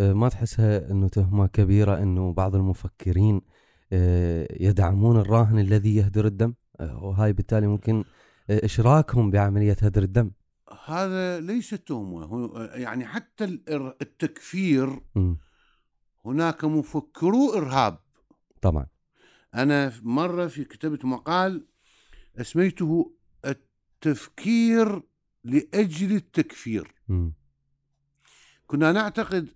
آه، 0.00 0.12
ما 0.12 0.28
تحسها 0.28 0.90
إنه 0.90 1.08
تهمة 1.08 1.46
كبيرة 1.46 2.02
إنه 2.02 2.32
بعض 2.32 2.54
المفكرين 2.54 3.40
آه، 3.92 4.48
يدعمون 4.60 5.16
الراهن 5.16 5.58
الذي 5.58 5.96
يهدر 5.96 6.26
الدم؟ 6.26 6.54
آه، 6.80 7.04
وهاي 7.04 7.32
بالتالي 7.32 7.66
ممكن 7.66 8.04
إشراكهم 8.50 9.30
بعملية 9.30 9.76
هدر 9.82 10.02
الدم. 10.02 10.30
هذا 10.84 11.40
ليس 11.40 11.70
تهمة. 11.70 12.24
هو- 12.24 12.70
يعني 12.74 13.06
حتى 13.06 13.44
التكفير. 14.02 15.00
هناك 16.24 16.64
مفكرو 16.64 17.54
إرهاب. 17.54 17.98
طبعا. 18.62 18.86
أنا 19.54 19.92
مرة 20.02 20.46
في 20.46 20.64
كتبت 20.64 21.04
مقال 21.04 21.66
أسميته 22.40 23.14
التفكير 23.46 25.02
لأجل 25.44 26.16
التكفير. 26.16 26.94
مم. 27.08 27.32
كنا 28.74 28.92
نعتقد 28.92 29.48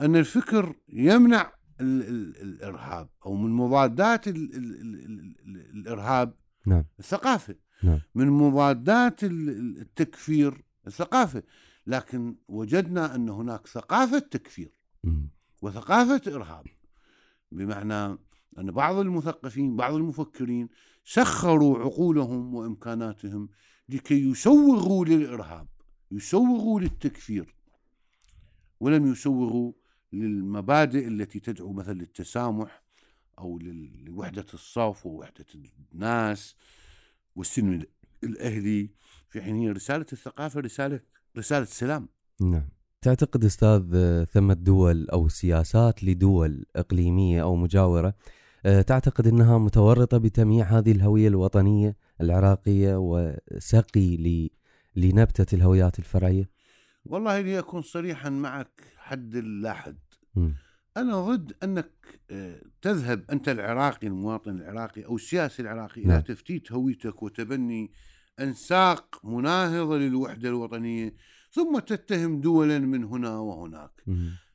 أن 0.00 0.16
الفكر 0.16 0.74
يمنع 0.88 1.52
ال 1.80 2.02
ال 2.02 2.36
الإرهاب 2.42 3.08
أو 3.26 3.34
من 3.34 3.50
مضادات 3.50 4.28
ال 4.28 4.36
ال 4.36 4.54
ال 4.56 4.94
ال 4.94 5.36
ال 5.46 5.70
الإرهاب 5.78 6.34
نعم. 6.66 6.84
الثقافة 6.98 7.54
نعم. 7.82 8.00
من 8.14 8.28
مضادات 8.30 9.24
ال- 9.24 9.48
ال- 9.50 9.80
التكفير 9.80 10.64
الثقافة 10.86 11.42
لكن 11.86 12.36
وجدنا 12.48 13.14
أن 13.14 13.28
هناك 13.28 13.66
ثقافة 13.66 14.18
تكفير. 14.18 14.72
وثقافة 15.62 16.34
إرهاب 16.34 16.66
بمعنى 17.52 18.18
أن 18.58 18.70
بعض 18.70 18.96
المثقفين 18.96 19.76
بعض 19.76 19.94
المفكرين 19.94 20.68
سخروا 21.04 21.78
عقولهم 21.78 22.54
وإمكاناتهم 22.54 23.48
لكي 23.88 24.30
يسوغوا 24.30 25.04
للإرهاب 25.04 25.68
يسوغوا 26.10 26.80
للتكفير 26.80 27.57
ولم 28.80 29.12
يسوغوا 29.12 29.72
للمبادئ 30.12 31.08
التي 31.08 31.40
تدعو 31.40 31.72
مثلا 31.72 31.94
للتسامح 31.94 32.82
أو 33.38 33.58
لوحدة 34.06 34.46
الصف 34.54 35.06
ووحدة 35.06 35.44
الناس 35.94 36.56
والسلم 37.36 37.82
الأهلي 38.24 38.90
في 39.28 39.42
حين 39.42 39.56
هي 39.56 39.70
رسالة 39.70 40.06
الثقافة 40.12 40.60
رسالة 40.60 41.00
رسالة 41.38 41.64
سلام 41.64 42.08
نعم 42.40 42.68
تعتقد 43.02 43.44
أستاذ 43.44 43.90
آه، 43.94 44.24
ثمة 44.24 44.54
دول 44.54 45.08
أو 45.10 45.28
سياسات 45.28 46.04
لدول 46.04 46.64
إقليمية 46.76 47.42
أو 47.42 47.56
مجاورة 47.56 48.14
آه، 48.66 48.82
تعتقد 48.82 49.26
أنها 49.26 49.58
متورطة 49.58 50.18
بتمييع 50.18 50.66
هذه 50.66 50.92
الهوية 50.92 51.28
الوطنية 51.28 51.96
العراقية 52.20 52.96
وسقي 52.98 54.16
ل- 54.16 54.50
لنبتة 54.96 55.54
الهويات 55.54 55.98
الفرعية؟ 55.98 56.50
والله 57.04 57.40
لأكون 57.40 57.82
صريحا 57.82 58.30
معك 58.30 58.82
حد 58.96 59.36
لا 59.36 59.72
حد 59.72 59.98
مم. 60.34 60.54
أنا 60.96 61.20
ضد 61.20 61.52
أنك 61.62 61.90
آه، 62.30 62.62
تذهب 62.82 63.24
أنت 63.30 63.48
العراقي 63.48 64.06
المواطن 64.06 64.50
العراقي 64.50 65.04
أو 65.04 65.16
السياسي 65.16 65.62
العراقي 65.62 66.00
إلى 66.00 66.08
نعم. 66.08 66.20
تفتيت 66.20 66.72
هويتك 66.72 67.22
وتبني 67.22 67.92
أنساق 68.40 69.20
مناهضة 69.24 69.98
للوحدة 69.98 70.48
الوطنية 70.48 71.14
ثم 71.50 71.78
تتهم 71.78 72.40
دولا 72.40 72.78
من 72.78 73.04
هنا 73.04 73.38
وهناك. 73.38 73.90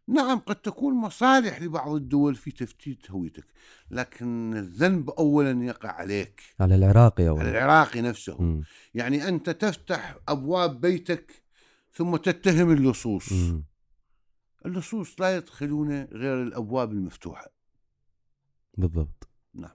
نعم 0.08 0.40
قد 0.40 0.56
تكون 0.56 0.94
مصالح 0.94 1.62
لبعض 1.62 1.92
الدول 1.96 2.36
في 2.36 2.52
تفتيت 2.52 3.12
هويتك 3.12 3.46
لكن 3.92 4.54
الذنب 4.58 5.10
أولا 5.10 5.66
يقع 5.66 5.92
عليك 5.92 6.42
على 6.60 6.76
العراقي 6.76 7.30
أو 7.30 7.40
على 7.40 7.50
العراقي 7.50 8.02
نفسه 8.02 8.42
مم. 8.42 8.64
يعني 8.94 9.28
أنت 9.28 9.50
تفتح 9.50 10.18
أبواب 10.28 10.82
بيتك 10.82 11.43
ثم 11.94 12.16
تتهم 12.16 12.72
اللصوص. 12.72 13.34
اللصوص 14.66 15.22
لا 15.22 15.38
يدخلون 15.38 16.04
غير 16.04 16.44
الأبواب 16.44 16.92
المفتوحة. 16.92 17.48
بالضبط. 18.78 19.30
نعم. 19.54 19.72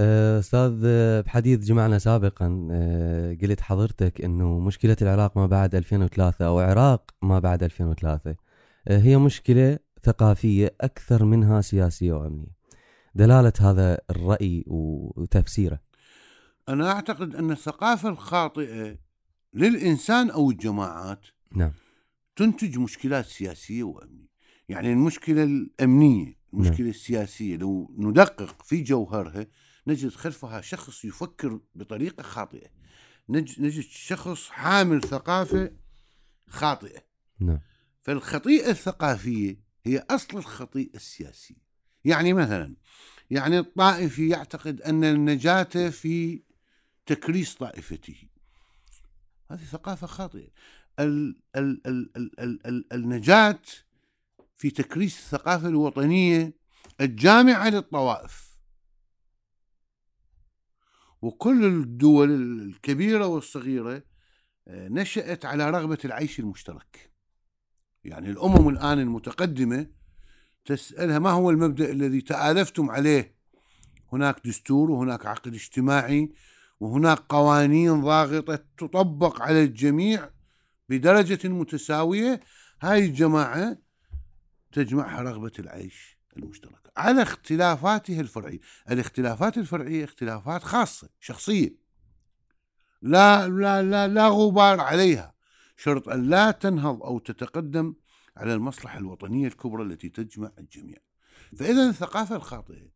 آه، 0.00 0.38
أستاذ 0.38 0.82
آه، 0.84 1.20
بحديث 1.20 1.60
جمعنا 1.60 1.98
سابقا 1.98 2.68
آه، 2.70 3.36
قلت 3.42 3.60
حضرتك 3.60 4.24
إنه 4.24 4.58
مشكلة 4.58 4.96
العراق 5.02 5.38
ما 5.38 5.46
بعد 5.46 5.74
2003 5.74 6.46
أو 6.46 6.58
عراق 6.58 7.10
ما 7.22 7.38
بعد 7.38 7.62
2003 7.62 8.36
آه، 8.88 8.98
هي 8.98 9.16
مشكلة 9.16 9.78
ثقافية 10.04 10.74
أكثر 10.80 11.24
منها 11.24 11.60
سياسية 11.60 12.12
وأمنية. 12.12 12.62
دلالة 13.14 13.52
هذا 13.60 13.98
الرأي 14.10 14.64
وتفسيره. 14.66 15.78
أنا 16.68 16.92
أعتقد 16.92 17.34
أن 17.34 17.50
الثقافة 17.50 18.08
الخاطئة 18.08 18.96
للإنسان 19.54 20.30
أو 20.30 20.50
الجماعات 20.50 21.26
نعم. 21.56 21.72
تنتج 22.36 22.78
مشكلات 22.78 23.26
سياسية 23.26 23.82
وأمنية. 23.82 24.32
يعني 24.68 24.92
المشكلة 24.92 25.42
الأمنية 25.44 26.38
المشكلة 26.54 26.88
السياسية 26.90 27.56
لو 27.56 27.94
ندقق 27.98 28.62
في 28.62 28.82
جوهرها 28.82 29.46
نجد 29.86 30.08
خلفها 30.10 30.60
شخص 30.60 31.04
يفكر 31.04 31.60
بطريقة 31.74 32.22
خاطئة. 32.22 32.68
نج- 33.28 33.60
نجد 33.60 33.82
شخص 33.82 34.48
حامل 34.48 35.00
ثقافة 35.02 35.70
خاطئة. 36.48 37.02
نعم. 37.40 37.60
فالخطيئة 38.02 38.70
الثقافية 38.70 39.60
هي 39.84 39.98
أصل 40.10 40.38
الخطيئة 40.38 40.96
السياسية. 40.96 41.62
يعني 42.04 42.32
مثلا 42.32 42.76
يعني 43.30 43.58
الطائفي 43.58 44.28
يعتقد 44.28 44.80
أن 44.82 45.04
النجاة 45.04 45.90
في 45.90 46.42
تكريس 47.06 47.54
طائفته. 47.54 48.16
هذه 49.52 49.64
ثقافة 49.64 50.06
خاطئة. 50.06 50.48
ال 51.00 51.42
ال 51.56 51.86
ال 51.86 52.10
ال 52.16 52.40
ال 52.40 52.66
ال 52.66 52.92
النجاة 52.92 53.60
في 54.56 54.70
تكريس 54.70 55.18
الثقافة 55.18 55.68
الوطنية 55.68 56.52
الجامعة 57.00 57.68
للطوائف. 57.68 58.58
وكل 61.22 61.64
الدول 61.64 62.30
الكبيرة 62.30 63.26
والصغيرة 63.26 64.02
آه، 64.68 64.88
نشأت 64.88 65.44
على 65.44 65.70
رغبة 65.70 65.98
العيش 66.04 66.40
المشترك. 66.40 67.12
يعني 68.04 68.30
الأمم 68.30 68.68
الآن 68.68 68.98
المتقدمة 68.98 69.86
تسألها 70.64 71.18
ما 71.18 71.30
هو 71.30 71.50
المبدأ 71.50 71.90
الذي 71.90 72.20
تآلفتم 72.20 72.90
عليه؟ 72.90 73.34
هناك 74.12 74.46
دستور 74.46 74.90
وهناك 74.90 75.26
عقد 75.26 75.54
اجتماعي 75.54 76.32
وهناك 76.82 77.18
قوانين 77.18 78.00
ضاغطة 78.00 78.58
تطبق 78.78 79.42
على 79.42 79.64
الجميع 79.64 80.30
بدرجة 80.88 81.48
متساوية. 81.48 82.40
هاي 82.80 83.06
الجماعة 83.06 83.78
تجمعها 84.72 85.22
رغبة 85.22 85.52
العيش 85.58 86.18
المشترك 86.36 86.92
على 86.96 87.22
اختلافاتها 87.22 88.20
الفرعية. 88.20 88.58
الاختلافات 88.90 89.58
الفرعية 89.58 90.04
اختلافات 90.04 90.62
خاصة 90.62 91.08
شخصية. 91.20 91.76
لا 93.02 93.48
لا 93.48 93.82
لا 93.82 94.08
لا 94.08 94.28
غبار 94.28 94.80
عليها. 94.80 95.34
شرط 95.76 96.08
أن 96.08 96.22
لا 96.22 96.50
تنهض 96.50 97.02
أو 97.02 97.18
تتقدم 97.18 97.94
على 98.36 98.54
المصلحة 98.54 98.98
الوطنية 98.98 99.46
الكبرى 99.46 99.82
التي 99.82 100.08
تجمع 100.08 100.50
الجميع. 100.58 100.98
فإذا 101.56 101.88
الثقافة 101.88 102.36
الخاطئة 102.36 102.88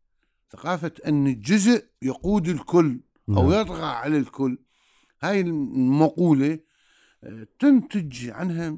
ثقافة 0.51 0.93
أن 1.07 1.27
الجزء 1.27 1.87
يقود 2.03 2.49
الكل 2.49 3.01
أو 3.29 3.51
نعم. 3.51 3.61
يطغى 3.61 3.87
على 3.87 4.19
الكل 4.19 4.59
هاي 5.23 5.41
المقولة 5.41 6.59
آه، 7.25 7.47
تنتج 7.59 8.31
عنها 8.31 8.77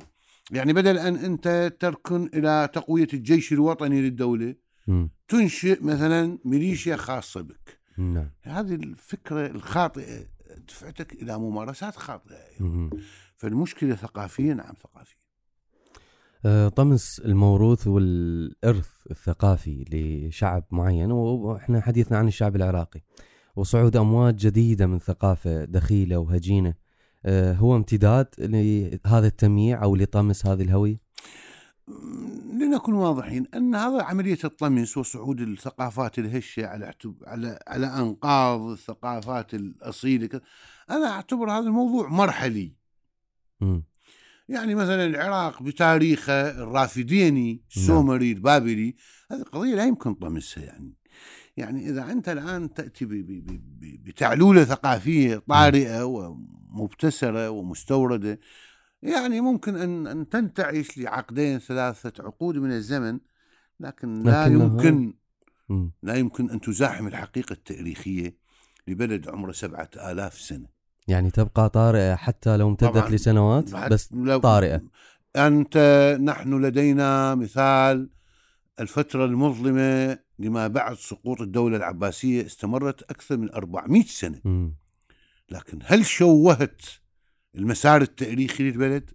يعني 0.50 0.72
بدل 0.72 0.98
أن 0.98 1.16
أنت 1.16 1.76
تركن 1.80 2.30
إلى 2.34 2.68
تقوية 2.72 3.08
الجيش 3.14 3.52
الوطني 3.52 4.00
للدولة 4.00 4.54
مم. 4.86 5.10
تنشئ 5.28 5.84
مثلا 5.84 6.38
ميليشيا 6.44 6.96
خاصة 6.96 7.40
بك 7.40 7.78
نعم 7.98 8.30
هذه 8.42 8.74
الفكرة 8.74 9.46
الخاطئة 9.46 10.26
دفعتك 10.68 11.12
إلى 11.12 11.38
ممارسات 11.38 11.96
خاطئة 11.96 12.36
مم. 12.60 12.90
فالمشكلة 13.36 13.94
ثقافية 13.94 14.52
نعم 14.52 14.74
ثقافية 14.82 15.18
آه، 16.44 16.68
طمس 16.68 17.20
الموروث 17.24 17.86
والإرث 17.86 18.90
الثقافي 19.10 19.84
لشعب 19.92 20.64
معين 20.70 21.10
وإحنا 21.12 21.80
حديثنا 21.80 22.18
عن 22.18 22.28
الشعب 22.28 22.56
العراقي 22.56 23.00
وصعود 23.58 23.96
أمواج 23.96 24.36
جديدة 24.36 24.86
من 24.86 24.98
ثقافة 24.98 25.64
دخيلة 25.64 26.16
وهجينة. 26.18 26.74
آه، 27.26 27.52
هو 27.52 27.76
امتداد 27.76 28.26
لهذا 28.38 29.26
التمييع 29.26 29.82
أو 29.82 29.96
لطمس 29.96 30.46
هذه 30.46 30.62
الهوية؟ 30.62 31.00
م- 31.88 32.62
لنكن 32.62 32.92
واضحين 32.92 33.46
أن 33.54 33.74
هذا 33.74 34.02
عملية 34.02 34.38
الطمس 34.44 34.96
وصعود 34.96 35.40
الثقافات 35.40 36.18
الهشة 36.18 36.66
على 36.66 36.94
على 37.26 37.58
على 37.66 37.86
أنقاض 37.86 38.60
الثقافات 38.60 39.54
الأصيلة 39.54 40.26
كذا، 40.26 40.40
أنا 40.90 41.10
أعتبر 41.10 41.50
هذا 41.50 41.66
الموضوع 41.66 42.08
مرحلي. 42.08 42.72
مم. 43.60 43.84
يعني 44.48 44.74
مثلا 44.74 45.04
العراق 45.06 45.62
بتاريخه 45.62 46.50
الرافديني 46.62 47.62
السومري 47.76 48.32
البابلي 48.32 48.96
هذه 49.32 49.42
قضية 49.42 49.74
لا 49.74 49.84
يمكن 49.86 50.14
طمسها 50.14 50.64
يعني. 50.64 50.94
يعني 51.58 51.90
إذا 51.90 52.12
أنت 52.12 52.28
الآن 52.28 52.74
تأتي 52.74 53.04
بتعلولة 54.04 54.64
ثقافية 54.64 55.42
طارئة 55.48 56.02
ومبتسرة 56.04 57.50
ومستوردة 57.50 58.40
يعني 59.02 59.40
ممكن 59.40 59.76
أن 59.76 60.06
أن 60.06 60.28
تنتعش 60.28 60.98
لعقدين 60.98 61.58
ثلاثة 61.58 62.24
عقود 62.24 62.56
من 62.56 62.70
الزمن 62.70 63.18
لكن 63.80 64.22
لا 64.22 64.46
يمكن. 64.46 65.14
لا 66.02 66.14
يمكن 66.14 66.50
أن 66.50 66.60
تزاحم 66.60 67.06
الحقيقة 67.06 67.52
التاريخية 67.52 68.36
لبلد 68.88 69.28
عمره 69.28 69.52
سبعة 69.52 69.90
آلاف 69.96 70.34
سنة 70.40 70.66
يعني 71.08 71.30
تبقى 71.30 71.68
طارئة 71.70 72.14
حتى 72.14 72.56
لو 72.56 72.68
امتدت. 72.68 73.10
لسنوات 73.10 73.74
بس 73.90 74.12
لو- 74.12 74.38
طارئة 74.38 74.82
أنت 75.36 75.76
نحن 76.22 76.62
لدينا 76.64 77.34
مثال 77.34 78.10
الفترة 78.80 79.24
المظلمة 79.24 80.18
لما 80.38 80.66
بعد 80.68 80.96
سقوط 80.96 81.40
الدولة 81.40 81.76
العباسية 81.76 82.46
استمرت 82.46 83.02
أكثر 83.02 83.36
من 83.36 83.50
400 83.52 84.02
سنة. 84.04 84.40
مم. 84.44 84.74
لكن 85.50 85.78
هل 85.84 86.06
شوهت 86.06 86.82
المسار 87.54 88.02
التاريخي 88.02 88.64
للبلد؟ 88.70 89.10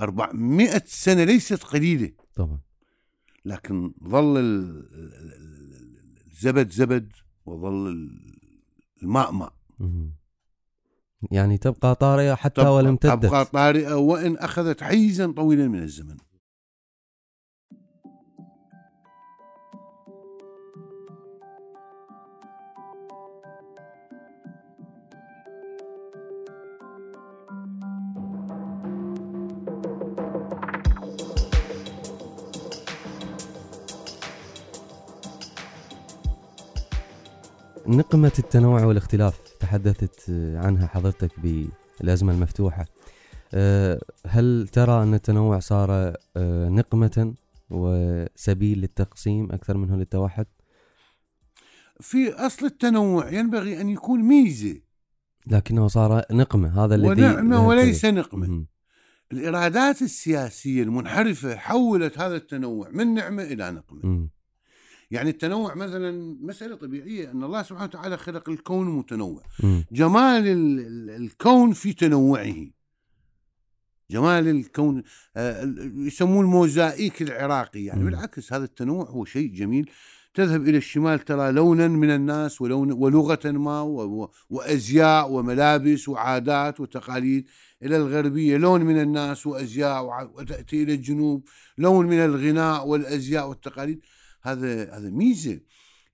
400 0.00 0.82
سنة 0.86 1.24
ليست 1.24 1.62
قليلة. 1.64 2.10
طبعا. 2.34 2.58
لكن 3.44 3.92
ظل 4.04 4.38
ال- 4.38 4.88
ال- 4.94 5.14
ال- 5.14 6.30
الزبد 6.30 6.70
زبد 6.70 7.12
وظل 7.46 7.88
ال- 7.88 8.38
الماء 9.02 9.32
ماء. 9.32 9.52
يعني 11.30 11.58
تبقى 11.58 11.94
طارئة 11.94 12.34
حتى 12.34 12.62
تبقى- 12.62 12.66
ولو 12.66 12.88
امتدت 12.90 13.26
تبقى 13.26 13.44
طارئة 13.44 13.94
وإن 13.94 14.36
أخذت 14.36 14.82
حيزا 14.82 15.32
طويلا 15.32 15.68
من 15.68 15.82
الزمن. 15.82 16.16
نقمة 37.90 38.32
التنوع 38.38 38.84
والاختلاف 38.84 39.40
تحدثت 39.60 40.30
عنها 40.54 40.86
حضرتك 40.86 41.30
بالأزمة 41.40 42.32
المفتوحة 42.32 42.86
أه، 43.54 44.00
هل 44.26 44.68
ترى 44.72 45.02
أن 45.02 45.14
التنوع 45.14 45.58
صار 45.58 45.90
أه، 46.36 46.68
نقمة 46.68 47.34
وسبيل 47.70 48.78
للتقسيم 48.78 49.52
أكثر 49.52 49.76
منه 49.76 49.96
للتوحد؟ 49.96 50.46
في 52.00 52.32
أصل 52.32 52.66
التنوع 52.66 53.32
ينبغي 53.32 53.80
أن 53.80 53.88
يكون 53.88 54.20
ميزة 54.20 54.80
لكنه 55.46 55.88
صار 55.88 56.22
نقمة 56.30 56.84
هذا 56.84 56.94
الذي 56.94 57.08
ونعمة 57.08 57.68
وليس 57.68 58.04
نقمة 58.04 58.46
مم. 58.46 58.66
الإرادات 59.32 60.02
السياسية 60.02 60.82
المنحرفة 60.82 61.56
حولت 61.56 62.18
هذا 62.18 62.36
التنوع 62.36 62.88
من 62.90 63.14
نعمة 63.14 63.42
إلى 63.42 63.70
نقمة 63.70 64.00
مم. 64.06 64.30
يعني 65.10 65.30
التنوع 65.30 65.74
مثلا 65.74 66.36
مسألة 66.40 66.74
طبيعية 66.74 67.30
أن 67.30 67.44
الله 67.44 67.62
سبحانه 67.62 67.84
وتعالى 67.84 68.16
خلق 68.16 68.48
الكون 68.48 68.86
متنوع. 68.96 69.42
مم. 69.62 69.84
جمال 69.92 70.46
ال- 70.46 70.80
ال- 70.80 71.10
الكون 71.10 71.72
في 71.72 71.92
تنوعه. 71.92 72.54
جمال 74.10 74.48
الكون 74.48 75.02
آه، 75.36 75.74
يسموه 75.96 76.40
الموزائيك 76.40 77.22
العراقي 77.22 77.84
يعني. 77.84 78.00
مم. 78.00 78.06
بالعكس 78.06 78.52
هذا 78.52 78.64
التنوع 78.64 79.04
هو 79.10 79.24
شيء 79.24 79.54
جميل. 79.54 79.90
تذهب 80.34 80.68
إلى 80.68 80.76
الشمال 80.76 81.18
ترى 81.18 81.52
لونا 81.52 81.88
من 81.88 82.10
الناس 82.10 82.60
ولون 82.60 82.92
ولغة 82.92 83.40
ما 83.44 83.80
وأزياء 84.50 85.30
وملابس 85.30 86.08
وعادات 86.08 86.80
وتقاليد. 86.80 87.46
إلى 87.82 87.96
الغربية 87.96 88.56
لون 88.56 88.82
من 88.82 89.00
الناس 89.00 89.46
وأزياء 89.46 90.30
وتأتي 90.34 90.82
إلى 90.82 90.94
الجنوب 90.94 91.48
لون 91.78 92.06
من 92.06 92.18
الغناء 92.18 92.86
والأزياء 92.86 93.48
والتقاليد. 93.48 94.00
هذا 94.42 94.96
هذا 94.96 95.10
ميزة 95.10 95.60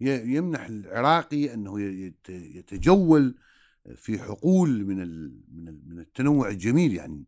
ي- 0.00 0.34
يمنح 0.36 0.66
العراقي 0.66 1.36
يت- 1.80 2.28
يتجول 2.28 3.34
في 3.96 4.18
حقول 4.18 4.84
من 4.84 4.96
من 5.52 5.88
من 5.88 5.98
التنوع 6.00 6.48
الجميل 6.48 6.94
يعني 6.94 7.24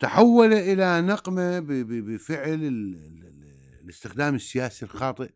تحول 0.00 0.52
إلى 0.52 1.00
نقمة 1.02 1.58
بفعل 1.60 2.54
ال- 2.54 2.64
ال- 2.96 3.24
ال- 3.24 3.80
الاستخدام 3.84 4.34
السياسي 4.34 4.84
الخاطئ 4.84 5.30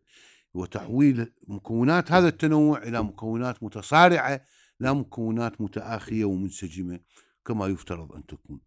وتحويل 0.53 1.31
مكونات 1.47 2.11
هذا 2.11 2.27
التنوع 2.27 2.83
إلى 2.83 3.03
مكونات 3.03 3.63
متصارعة 3.63 4.41
لا 4.79 4.93
مكونات 4.93 5.61
متآخية 5.61 6.25
ومنسجمة 6.25 6.99
كما 7.45 7.67
يفترض 7.67 8.11
أن 8.13 8.25
تكون. 8.25 8.59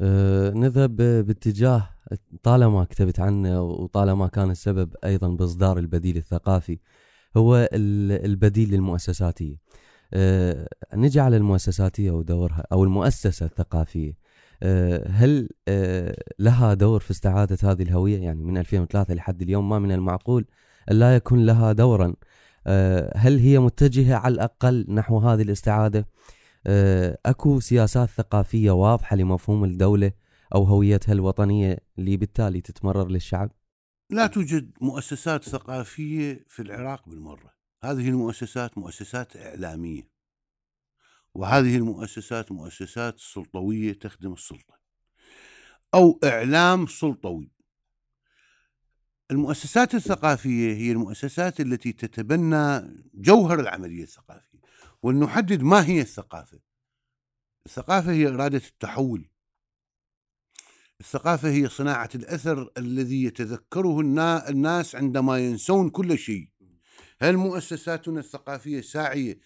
أه 0.00 0.50
نذهب 0.50 0.96
باتجاه 0.96 1.88
طالما 2.42 2.84
كتبت 2.84 3.20
عنه 3.20 3.62
وطالما 3.62 4.26
كان 4.26 4.50
السبب 4.50 4.94
أيضا 5.04 5.28
بإصدار 5.28 5.78
البديل 5.78 6.16
الثقافي 6.16 6.78
هو 7.36 7.56
ال- 7.72 8.24
البديل 8.26 8.70
للمؤسساتية. 8.70 9.56
أه 10.14 10.68
نجي 10.94 11.20
على 11.20 11.36
المؤسساتية 11.36 12.10
ودورها 12.10 12.64
أو 12.72 12.84
المؤسسة 12.84 13.46
الثقافية. 13.46 14.12
أه 14.62 15.08
هل 15.08 15.48
أه 15.68 16.16
لها 16.38 16.74
دور 16.74 17.00
في 17.00 17.10
استعادة 17.10 17.58
هذه 17.62 17.82
الهوية؟ 17.82 18.18
يعني 18.18 18.44
من 18.44 18.58
2003 18.58 19.14
لحد 19.14 19.42
اليوم 19.42 19.68
ما 19.68 19.78
من 19.78 19.92
المعقول 19.92 20.44
لا 20.90 21.16
يكون 21.16 21.46
لها 21.46 21.72
دورا. 21.72 22.14
أه 22.66 23.12
هل 23.16 23.38
هي 23.38 23.58
متجهة 23.58 24.14
على 24.16 24.34
الأقل 24.34 24.86
نحو 24.88 25.18
هذه 25.18 25.42
الاستعادة؟ 25.42 26.06
آه، 26.66 27.18
أكو 27.26 27.60
سياسات 27.60 28.08
ثقافية 28.08 28.70
واضحة 28.70 29.16
لمفهوم 29.16 29.64
الدولة 29.64 30.12
أو 30.54 30.64
هويتها 30.64 31.12
الوطنية 31.12 31.78
اللي 31.98 32.16
بالتالي 32.16 32.60
تتمرر 32.60 33.08
للشعب؟ 33.08 33.52
لا 34.10 34.26
توجد 34.26 34.72
مؤسسات 34.80 35.44
ثقافية 35.44 36.44
في 36.48 36.62
العراق 36.62 37.08
بالمرة. 37.08 37.54
هذه 37.84 38.08
المؤسسات 38.08 38.78
مؤسسات 38.78 39.36
إعلامية. 39.36 40.12
وهذه 41.34 41.76
المؤسسات 41.76 42.52
مؤسسات 42.52 43.18
سلطوية 43.18 43.92
تخدم 43.92 44.32
السلطة. 44.32 44.80
أو 45.94 46.20
إعلام 46.24 46.86
سلطوي. 46.86 47.52
المؤسسات 49.30 49.94
الثقافية 49.94 50.74
هي 50.74 50.92
المؤسسات 50.92 51.60
التي 51.60 51.92
تتبنى 51.92 52.80
جوهر 53.14 53.60
العملية 53.60 54.02
الثقافية. 54.02 54.60
ولنحدد 55.02 55.62
ما 55.62 55.86
هي 55.86 56.00
الثقافة. 56.00 56.60
الثقافة 57.66 58.12
هي 58.12 58.28
إرادة 58.28 58.62
التحول. 58.68 59.31
الثقافة 61.06 61.50
هي 61.50 61.68
صناعة 61.68 62.08
الأثر 62.14 62.70
الذي 62.78 63.24
يتذكره 63.24 64.00
النا- 64.00 64.48
الناس 64.48 64.94
عندما 64.96 65.38
ينسون 65.38 65.90
كل 65.90 66.18
شيء. 66.18 66.48
هل 67.20 67.36
مؤسساتنا 67.36 68.20
الثقافية 68.20 68.80
ساعية 68.80 69.40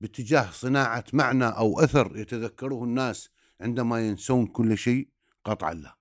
باتجاه 0.00 0.50
صناعة 0.50 1.04
معنى 1.12 1.44
أو 1.44 1.80
أثر 1.80 2.16
يتذكره 2.16 2.84
الناس 2.84 3.30
عندما 3.60 4.08
ينسون 4.08 4.46
كل 4.46 4.78
شيء؟ 4.78 5.08
قطعا 5.44 5.74
لا. 5.74 5.98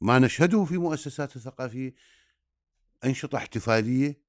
ما 0.00 0.18
نشهده 0.18 0.64
في 0.64 0.78
مؤسسات 0.78 1.36
الثقافية 1.36 1.94
أنشطة 3.04 3.36
احتفالية 3.36 4.22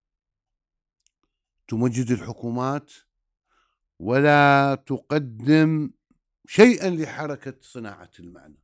تمجد 1.68 2.12
الحكومات 2.12 2.92
ولا 4.00 4.76
تقدم 4.86 5.92
شيئا 6.48 6.90
لحركة 6.90 7.56
صناعة 7.62 8.12
المعنى. 8.20 8.63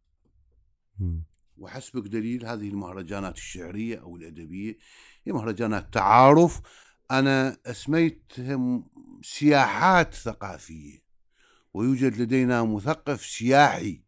وحسبك 1.57 2.07
دليل 2.07 2.45
هذه 2.45 2.69
المهرجانات 2.69 3.35
الشعرية 3.35 4.01
أو 4.01 4.15
الأدبية. 4.15 4.77
هي 5.25 5.33
مهرجانات 5.33 5.93
تعارف. 5.93 6.61
أنا 7.11 7.57
أسميتهم 7.65 8.89
سياحات 9.21 10.13
ثقافية 10.13 11.03
ويوجد 11.73 12.21
لدينا 12.21 12.63
مثقف 12.63 13.25
سياحي. 13.25 14.01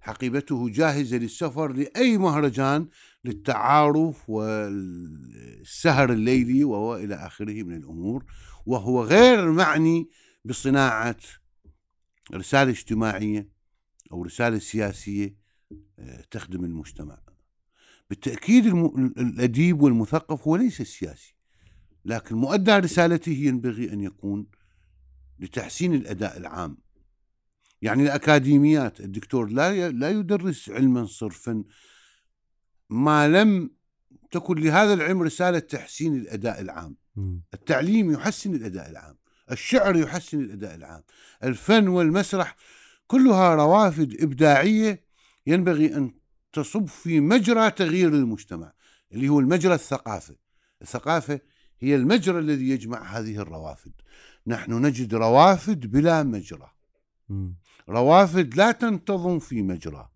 حقيبته 0.00 0.68
جاهزة 0.68 1.16
للسفر 1.16 1.72
لأي 1.72 2.18
مهرجان 2.18 2.88
للتعارف 3.24 4.30
والسهر 4.30 6.12
الليلي 6.12 6.64
وهو 6.64 6.96
إلى 6.96 7.14
آخره 7.14 7.62
من 7.62 7.76
الأمور. 7.76 8.24
وهو 8.66 9.04
غير 9.04 9.50
معني 9.52 10.08
بصناعة 10.44 11.16
رسالة 12.34 12.70
اجتماعية 12.70 13.48
أو 14.12 14.22
رسالة 14.22 14.58
سياسية. 14.58 15.43
تخدم 16.30 16.64
المجتمع 16.64 17.18
بالتأكيد. 18.10 18.66
الأديب 19.18 19.82
والمثقف 19.82 20.48
هو 20.48 20.56
ليس 20.56 20.80
السياسي 20.80 21.34
لكن 22.04 22.36
مؤدى 22.36 22.72
رسالته 22.72 23.32
ينبغي 23.32 23.92
أن 23.92 24.00
يكون 24.00 24.46
لتحسين 25.38 25.94
الأداء 25.94 26.36
العام 26.36 26.78
يعني 27.82 28.02
الأكاديميات 28.02 29.00
الدكتور 29.00 29.50
لا. 29.50 29.90
لا 29.90 30.10
يدرس 30.10 30.70
علما 30.70 31.06
صرفا 31.06 31.64
ما 32.90 33.28
لم 33.28 33.70
تكن 34.30 34.58
لهذا 34.58 34.94
العلم 34.94 35.22
رسالة 35.22 35.58
تحسين 35.58 36.16
الأداء 36.16 36.60
العام. 36.60 36.96
التعليم 37.54 38.10
يحسن 38.10 38.54
الأداء 38.54 38.90
العام 38.90 39.16
الشعر 39.50 39.96
يحسن 39.96 40.40
الأداء 40.40 40.74
العام 40.74 41.02
الفن 41.44 41.88
والمسرح 41.88 42.56
كلها 43.06 43.54
روافد 43.54 44.16
إبداعية 44.20 45.04
ينبغي 45.46 45.96
أن 45.96 46.12
تصب 46.52 46.86
في 46.86 47.20
مجرى 47.20 47.70
تغيير 47.70 48.08
المجتمع 48.08 48.72
اللي 49.12 49.28
هو 49.28 49.40
المجرى 49.40 49.74
الثقافة 49.74 50.36
الثقافة 50.82 51.40
هي 51.80 51.94
المجرى 51.94 52.38
الذي 52.38 52.68
يجمع 52.68 53.02
هذه 53.02 53.36
الروافد. 53.36 53.92
نحن 54.46 54.86
نجد 54.86 55.14
روافد 55.14 55.86
بلا 55.86 56.22
مجرى. 56.22 56.70
روافد 57.88 58.54
لا 58.54 58.72
تنتظم 58.72 59.38
في 59.38 59.62
مجرى. 59.62 60.08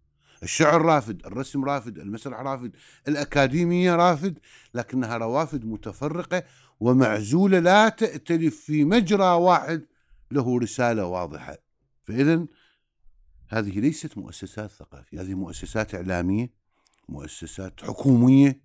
الشعر 0.43 0.83
رافد 0.83 1.27
الرسم 1.27 1.65
رافد 1.65 1.99
المسرح 1.99 2.41
رافد 2.41 2.77
الأكاديمية 3.09 3.97
رافد 3.97 4.39
لكنها 4.75 5.17
روافد 5.17 5.65
متفرقة 5.65 6.43
ومعزولة 6.81 7.59
لا 7.59 7.89
تأتلف 7.89 8.61
في 8.61 8.85
مجرى 8.85 9.35
واحد 9.35 9.85
له 10.31 10.59
رسالة 10.59 11.05
واضحة. 11.05 11.59
فإذا 12.05 12.47
هذه 13.49 13.81
ليست 13.81 14.19
مؤسسات 14.19 14.71
ثقافية 14.71 15.21
هذه 15.21 15.35
مؤسسات 15.35 15.95
إعلامية 15.95 16.53
مؤسسات 17.09 17.81
حكومية. 17.81 18.63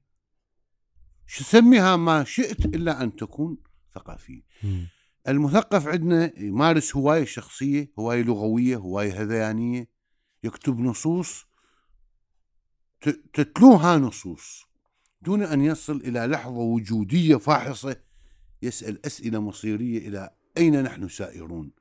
سميها 1.28 1.96
ما 1.96 2.24
شئت 2.24 2.66
إلا 2.66 3.04
أن 3.04 3.16
تكون 3.16 3.58
ثقافية. 3.94 4.42
مم. 4.64 4.88
المثقف 5.28 5.88
عندنا 5.88 6.40
يمارس 6.40 6.96
هواية 6.96 7.26
شخصية 7.26 7.92
هواية 8.00 8.24
لغوية 8.24 8.78
هواية 8.78 9.22
هذيانية. 9.22 9.90
يكتب 10.44 10.80
نصوص 10.80 11.46
تتلوها 13.34 13.98
نصوص 13.98 14.64
دون 15.22 15.44
أن 15.44 15.62
يصل 15.62 15.96
إلى 15.96 16.20
لحظة 16.20 16.58
وجودية 16.58 17.36
فاحصة. 17.36 17.96
يسأل 18.62 19.06
أسئلة 19.06 19.40
مصيرية 19.40 20.08
إلى 20.08 20.30
أين 20.58 20.84
نحن 20.84 21.08
سائرون؟ 21.08 21.72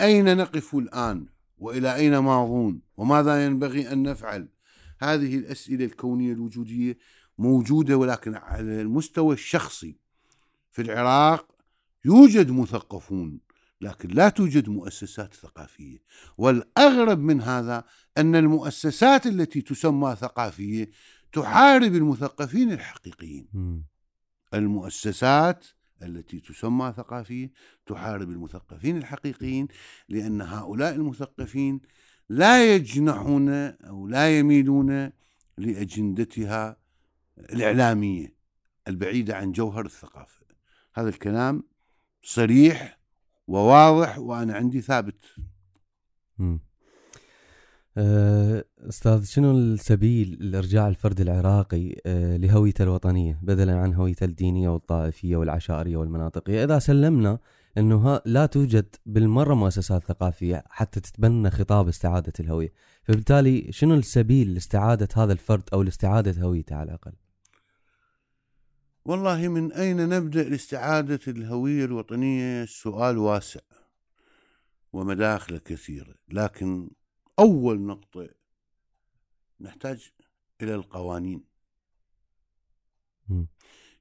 أين 0.00 0.36
نقف 0.36 0.74
الآن؟ 0.74 1.26
وإلى 1.62 1.94
أين 1.94 2.18
ماضون؟ 2.18 2.80
وماذا 2.96 3.46
ينبغي 3.46 3.92
أن 3.92 4.02
نفعل؟ 4.02 4.48
هذه 5.00 5.36
الأسئلة 5.36 5.84
الكونية 5.84 6.32
الوجودية 6.32 6.98
موجودة 7.38 7.96
ولكن 7.96 8.34
على 8.34 8.80
المستوى 8.80 9.34
الشخصي 9.34 9.96
في 10.70 10.82
العراق 10.82 11.52
يوجد 12.04 12.50
مثقفون 12.50 13.40
لكن 13.80 14.08
لا 14.08 14.28
توجد 14.28 14.68
مؤسسات 14.68 15.34
ثقافية. 15.34 15.98
والأغرب 16.38 17.18
من 17.18 17.40
هذا 17.40 17.84
أن 18.18 18.36
المؤسسات 18.36 19.26
التي 19.26 19.60
تسمى 19.60 20.16
ثقافية 20.20 20.90
تحارب 21.32 21.94
المثقفين 21.94 22.72
الحقيقيين. 22.72 23.48
المؤسسات 24.54 25.66
التي 26.02 26.40
تسمى 26.40 26.94
ثقافية 26.96 27.52
تحارب 27.86 28.30
المثقفين 28.30 28.96
الحقيقيين 28.96 29.68
لأن 30.08 30.40
هؤلاء 30.40 30.94
المثقفين 30.94 31.80
لا 32.28 32.74
يجنحون 32.74 33.48
أو 33.68 34.08
لا 34.08 34.38
يميلون 34.38 35.10
لأجندتها 35.58 36.76
الإعلامية 37.38 38.34
البعيدة 38.88 39.36
عن 39.36 39.52
جوهر 39.52 39.86
الثقافة 39.86 40.46
هذا 40.94 41.08
الكلام 41.08 41.62
صريح 42.22 42.98
وواضح 43.46 44.18
وأنا 44.18 44.54
عندي 44.54 44.80
ثابت 44.80 45.24
مم. 46.38 46.60
أه، 47.96 48.64
أستاذ 48.88 49.24
شنو 49.24 49.50
السبيل 49.50 50.36
لإرجاع 50.40 50.88
الفرد 50.88 51.20
العراقي 51.20 51.96
أه، 52.06 52.36
لهويته 52.36 52.82
الوطنية 52.82 53.38
بدلا 53.42 53.78
عن 53.78 53.94
هويته 53.94 54.24
الدينية 54.24 54.68
والطائفية 54.68 55.36
والعشائريه 55.36 55.96
والمناطقية؟ 55.96 56.64
إذا 56.64 56.78
سلمنا 56.78 57.38
إنه 57.78 58.20
لا 58.24 58.46
توجد 58.46 58.94
بالمرة 59.06 59.54
مؤسسات 59.54 60.02
ثقافية 60.02 60.64
حتى 60.68 61.00
تتبنى 61.00 61.50
خطاب 61.50 61.88
استعادة 61.88 62.32
الهوية. 62.40 62.72
فبالتالي 63.04 63.72
شنو 63.72 63.94
السبيل 63.94 64.54
لاستعادة 64.54 65.08
هذا 65.16 65.32
الفرد 65.32 65.68
أو 65.72 65.82
لاستعادة 65.82 66.42
هويته 66.42 66.76
على 66.76 66.88
الأقل؟ 66.88 67.12
والله 69.04 69.48
من 69.48 69.72
أين 69.72 70.08
نبدأ 70.08 70.42
لاستعادة 70.42 71.20
الهوية 71.28 71.84
الوطنية؟ 71.84 72.64
سؤال 72.64 73.18
واسع 73.18 73.60
ومداخله 74.92 75.58
كثيرة 75.58 76.14
لكن 76.28 76.90
أول 77.42 77.80
نقطة 77.80 78.28
نحتاج 79.60 80.10
إلى 80.62 80.74
القوانين. 80.74 81.44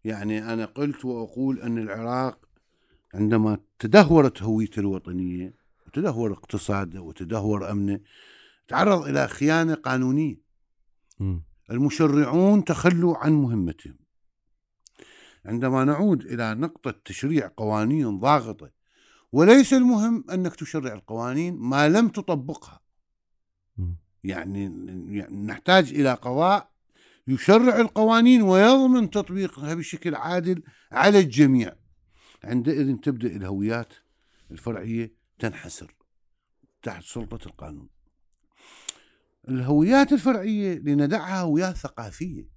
يعني 0.03 0.53
أنا 0.53 0.65
قلت 0.65 1.05
وأقول 1.05 1.59
أن 1.59 1.77
العراق 1.77 2.49
عندما 3.13 3.57
تدهورت 3.79 4.43
هويته 4.43 4.79
الوطنية 4.79 5.53
وتدهور 5.87 6.33
اقتصاده 6.33 7.01
وتدهور 7.01 7.71
أمنه 7.71 7.99
تعرض 8.67 9.07
إلى 9.07 9.27
خيانة 9.27 9.73
قانونية. 9.73 10.41
المشرعون 11.71 12.65
تخلوا 12.65 13.17
عن 13.17 13.33
مهمتهم 13.33 13.97
عندما 15.45 15.83
نعود 15.85 16.21
إلى 16.25 16.55
نقطة 16.55 16.91
تشريع 17.05 17.51
قوانين 17.57 18.19
ضاغطة 18.19 18.71
وليس 19.31 19.73
المهم 19.73 20.25
أنك 20.31 20.55
تشرع 20.55 20.93
القوانين 20.93 21.55
ما 21.55 21.89
لم 21.89 22.09
تطبقها. 22.09 22.81
يعني 24.23 24.63
يعني 25.17 25.45
نحتاج 25.45 25.93
إلى 25.93 26.13
قضاء 26.13 26.71
يشرع 27.27 27.79
القوانين 27.79 28.41
ويضمن 28.41 29.09
تطبيقها 29.09 29.73
بشكل 29.73 30.15
عادل 30.15 30.63
على 30.91 31.19
الجميع. 31.19 31.75
عندئذ 32.43 32.95
تبدأ 32.95 33.27
الهويات 33.27 33.93
الفرعية 34.51 35.13
تنحسر 35.39 35.95
تحت 36.83 37.03
سلطة 37.03 37.45
القانون. 37.47 37.89
الهويات 39.49 40.13
الفرعية 40.13 40.79
لندعها 40.79 41.41
هويات 41.41 41.75
ثقافية. 41.77 42.49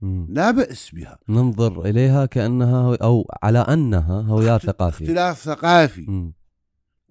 مم. 0.00 0.26
لا 0.30 0.50
بأس 0.50 0.90
بها. 0.94 1.18
ننظر 1.28 1.84
إليها 1.84 2.26
كأنها 2.26 2.78
هو- 2.80 2.94
أو 2.94 3.28
على 3.42 3.58
أنها 3.58 4.20
هويات 4.22 4.60
ثقافية. 4.66 5.04
اختلاف 5.04 5.38
ثقافي. 5.38 6.06
مم. 6.10 6.32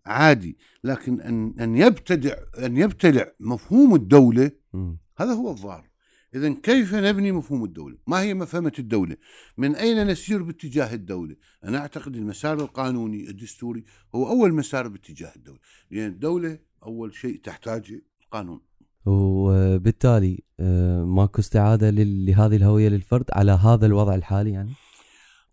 عادي 0.06 0.58
لكن 0.84 1.22
أن 1.22 1.54
أن 1.60 1.76
يبتدع 1.76 2.36
أن 2.58 2.78
يبتلع 2.78 3.32
مفهوم 3.40 3.96
الدولة 3.96 4.52
مم. 4.74 4.98
هذا 5.18 5.34
هو 5.34 5.52
الضار 5.52 5.94
إذا 6.36 6.54
كيف 6.54 6.96
نبني 6.96 7.32
مفهوم 7.32 7.64
الدولة؟ 7.64 7.98
ما 8.08 8.22
هي 8.22 8.34
مفهمة 8.34 8.72
الدولة؟ 8.80 9.16
من 9.58 9.76
أين 9.76 10.08
نسير 10.08 10.44
باتجاه 10.44 10.94
الدولة؟ 10.94 11.36
أنا 11.64 11.78
أعتقد 11.78 12.16
المسار 12.16 12.60
القانوني 12.60 13.30
الدستوري 13.30 13.84
هو 14.16 14.30
أول 14.30 14.54
مسار 14.54 14.88
باتجاه 14.88 15.32
الدولة 15.36 15.60
لأن 15.92 16.08
الدولة 16.08 16.60
أول 16.84 17.14
شيء 17.14 17.40
تحتاج 17.44 18.00
القانون 18.24 18.62
وبالتالي 19.06 20.44
آه، 20.60 21.04
ماكو 21.06 21.42
استعادة 21.42 21.90
لهذه 21.90 22.56
الهوية 22.56 22.90
للفرد 22.90 23.26
على 23.34 23.52
هذا 23.52 23.86
الوضع 23.86 24.16
الحالي 24.16 24.52
يعني 24.52 24.74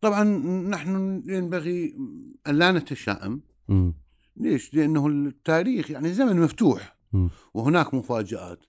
طبعا 0.00 0.24
نحن 0.68 1.22
ينبغي 1.26 1.96
أن 2.46 2.54
لا 2.54 2.72
نتشائم 2.72 3.40
مم. 3.68 3.94
ليش؟ 4.40 4.74
لأنه 4.74 5.06
التاريخ 5.06 5.90
يعني 5.90 6.12
زمن 6.12 6.40
مفتوح. 6.40 6.96
وهناك 7.54 7.94
مفاجآت 7.94 8.66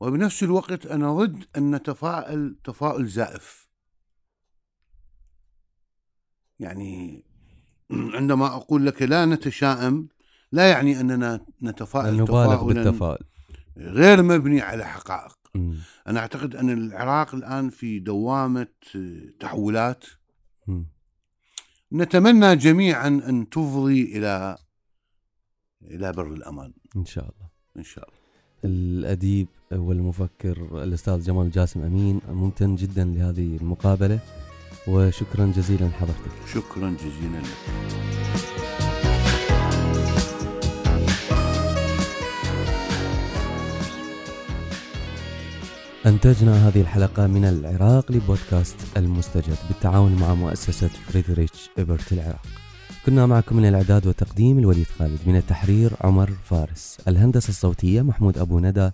وبنفس 0.00 0.42
الوقت 0.42 0.86
أنا 0.86 1.12
ضد 1.12 1.44
أن 1.56 1.74
نتفائل 1.74 2.56
تفاؤل 2.64 3.06
زائف 3.06 3.68
يعني 6.60 7.24
عندما 8.16 8.46
أقول 8.46 8.86
لك 8.86 9.02
لا 9.02 9.24
نتشائم 9.24 10.08
لا 10.52 10.70
يعني 10.70 11.00
أننا 11.00 11.46
نتفائل 11.62 12.14
نبالغ 12.14 12.26
تفاؤلا 12.26 12.82
بالتفاؤل 12.82 13.18
غير 13.76 14.22
مبني 14.22 14.60
على 14.60 14.84
حقائق 14.86 15.38
مم. 15.54 15.76
أنا 16.06 16.20
أعتقد 16.20 16.56
أن 16.56 16.70
العراق 16.70 17.34
الآن 17.34 17.70
في 17.70 17.98
دوامة 17.98 18.66
تحولات 19.40 20.04
مم. 20.66 20.86
نتمنى 21.92 22.56
جميعا 22.56 23.08
أن 23.08 23.48
تفضي 23.48 24.02
إلى 24.02 24.58
إلى 25.84 26.12
بر 26.12 26.34
الأمان. 26.34 26.72
إن 26.96 27.04
شاء 27.04 27.24
الله. 27.24 27.48
إن 27.76 27.82
شاء 27.82 28.04
الله. 28.08 28.20
الأديب 28.64 29.48
والمفكر 29.72 30.82
الأستاذ 30.84 31.22
جمال 31.22 31.50
جاسم 31.50 31.82
أمين 31.82 32.20
ممتن 32.28 32.76
جدا 32.76 33.04
لهذه 33.04 33.56
المقابلة 33.56 34.18
وشكرا 34.88 35.52
جزيلا 35.56 35.84
لحضرتك. 35.84 36.30
شكرا 36.54 36.90
جزيلا 36.90 37.38
لك. 37.38 37.56
أنتجنا 46.06 46.68
هذه 46.68 46.80
الحلقة 46.80 47.26
من 47.26 47.44
العراق 47.44 48.12
لبودكاست 48.12 48.76
المستجد 48.96 49.56
بالتعاون 49.68 50.16
مع 50.20 50.34
مؤسسة 50.34 50.88
فريدريتش 50.88 51.70
إبرت 51.78 52.12
العراق. 52.12 52.46
كنا 53.06 53.26
معكم 53.26 53.56
من 53.56 53.68
الإعداد 53.68 54.06
والتقديم 54.06 54.58
الوليد 54.58 54.86
خالد 54.98 55.18
من 55.26 55.36
التحرير 55.36 55.92
عمر 56.00 56.30
فارس 56.44 56.98
الهندسة 57.08 57.48
الصوتية 57.48 58.02
محمود 58.02 58.38
أبو 58.38 58.60
ندى 58.60 58.90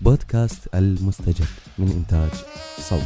بودكاست 0.00 0.68
المستجد 0.74 1.46
من 1.78 1.90
إنتاج 1.90 2.30
صوت. 2.78 3.02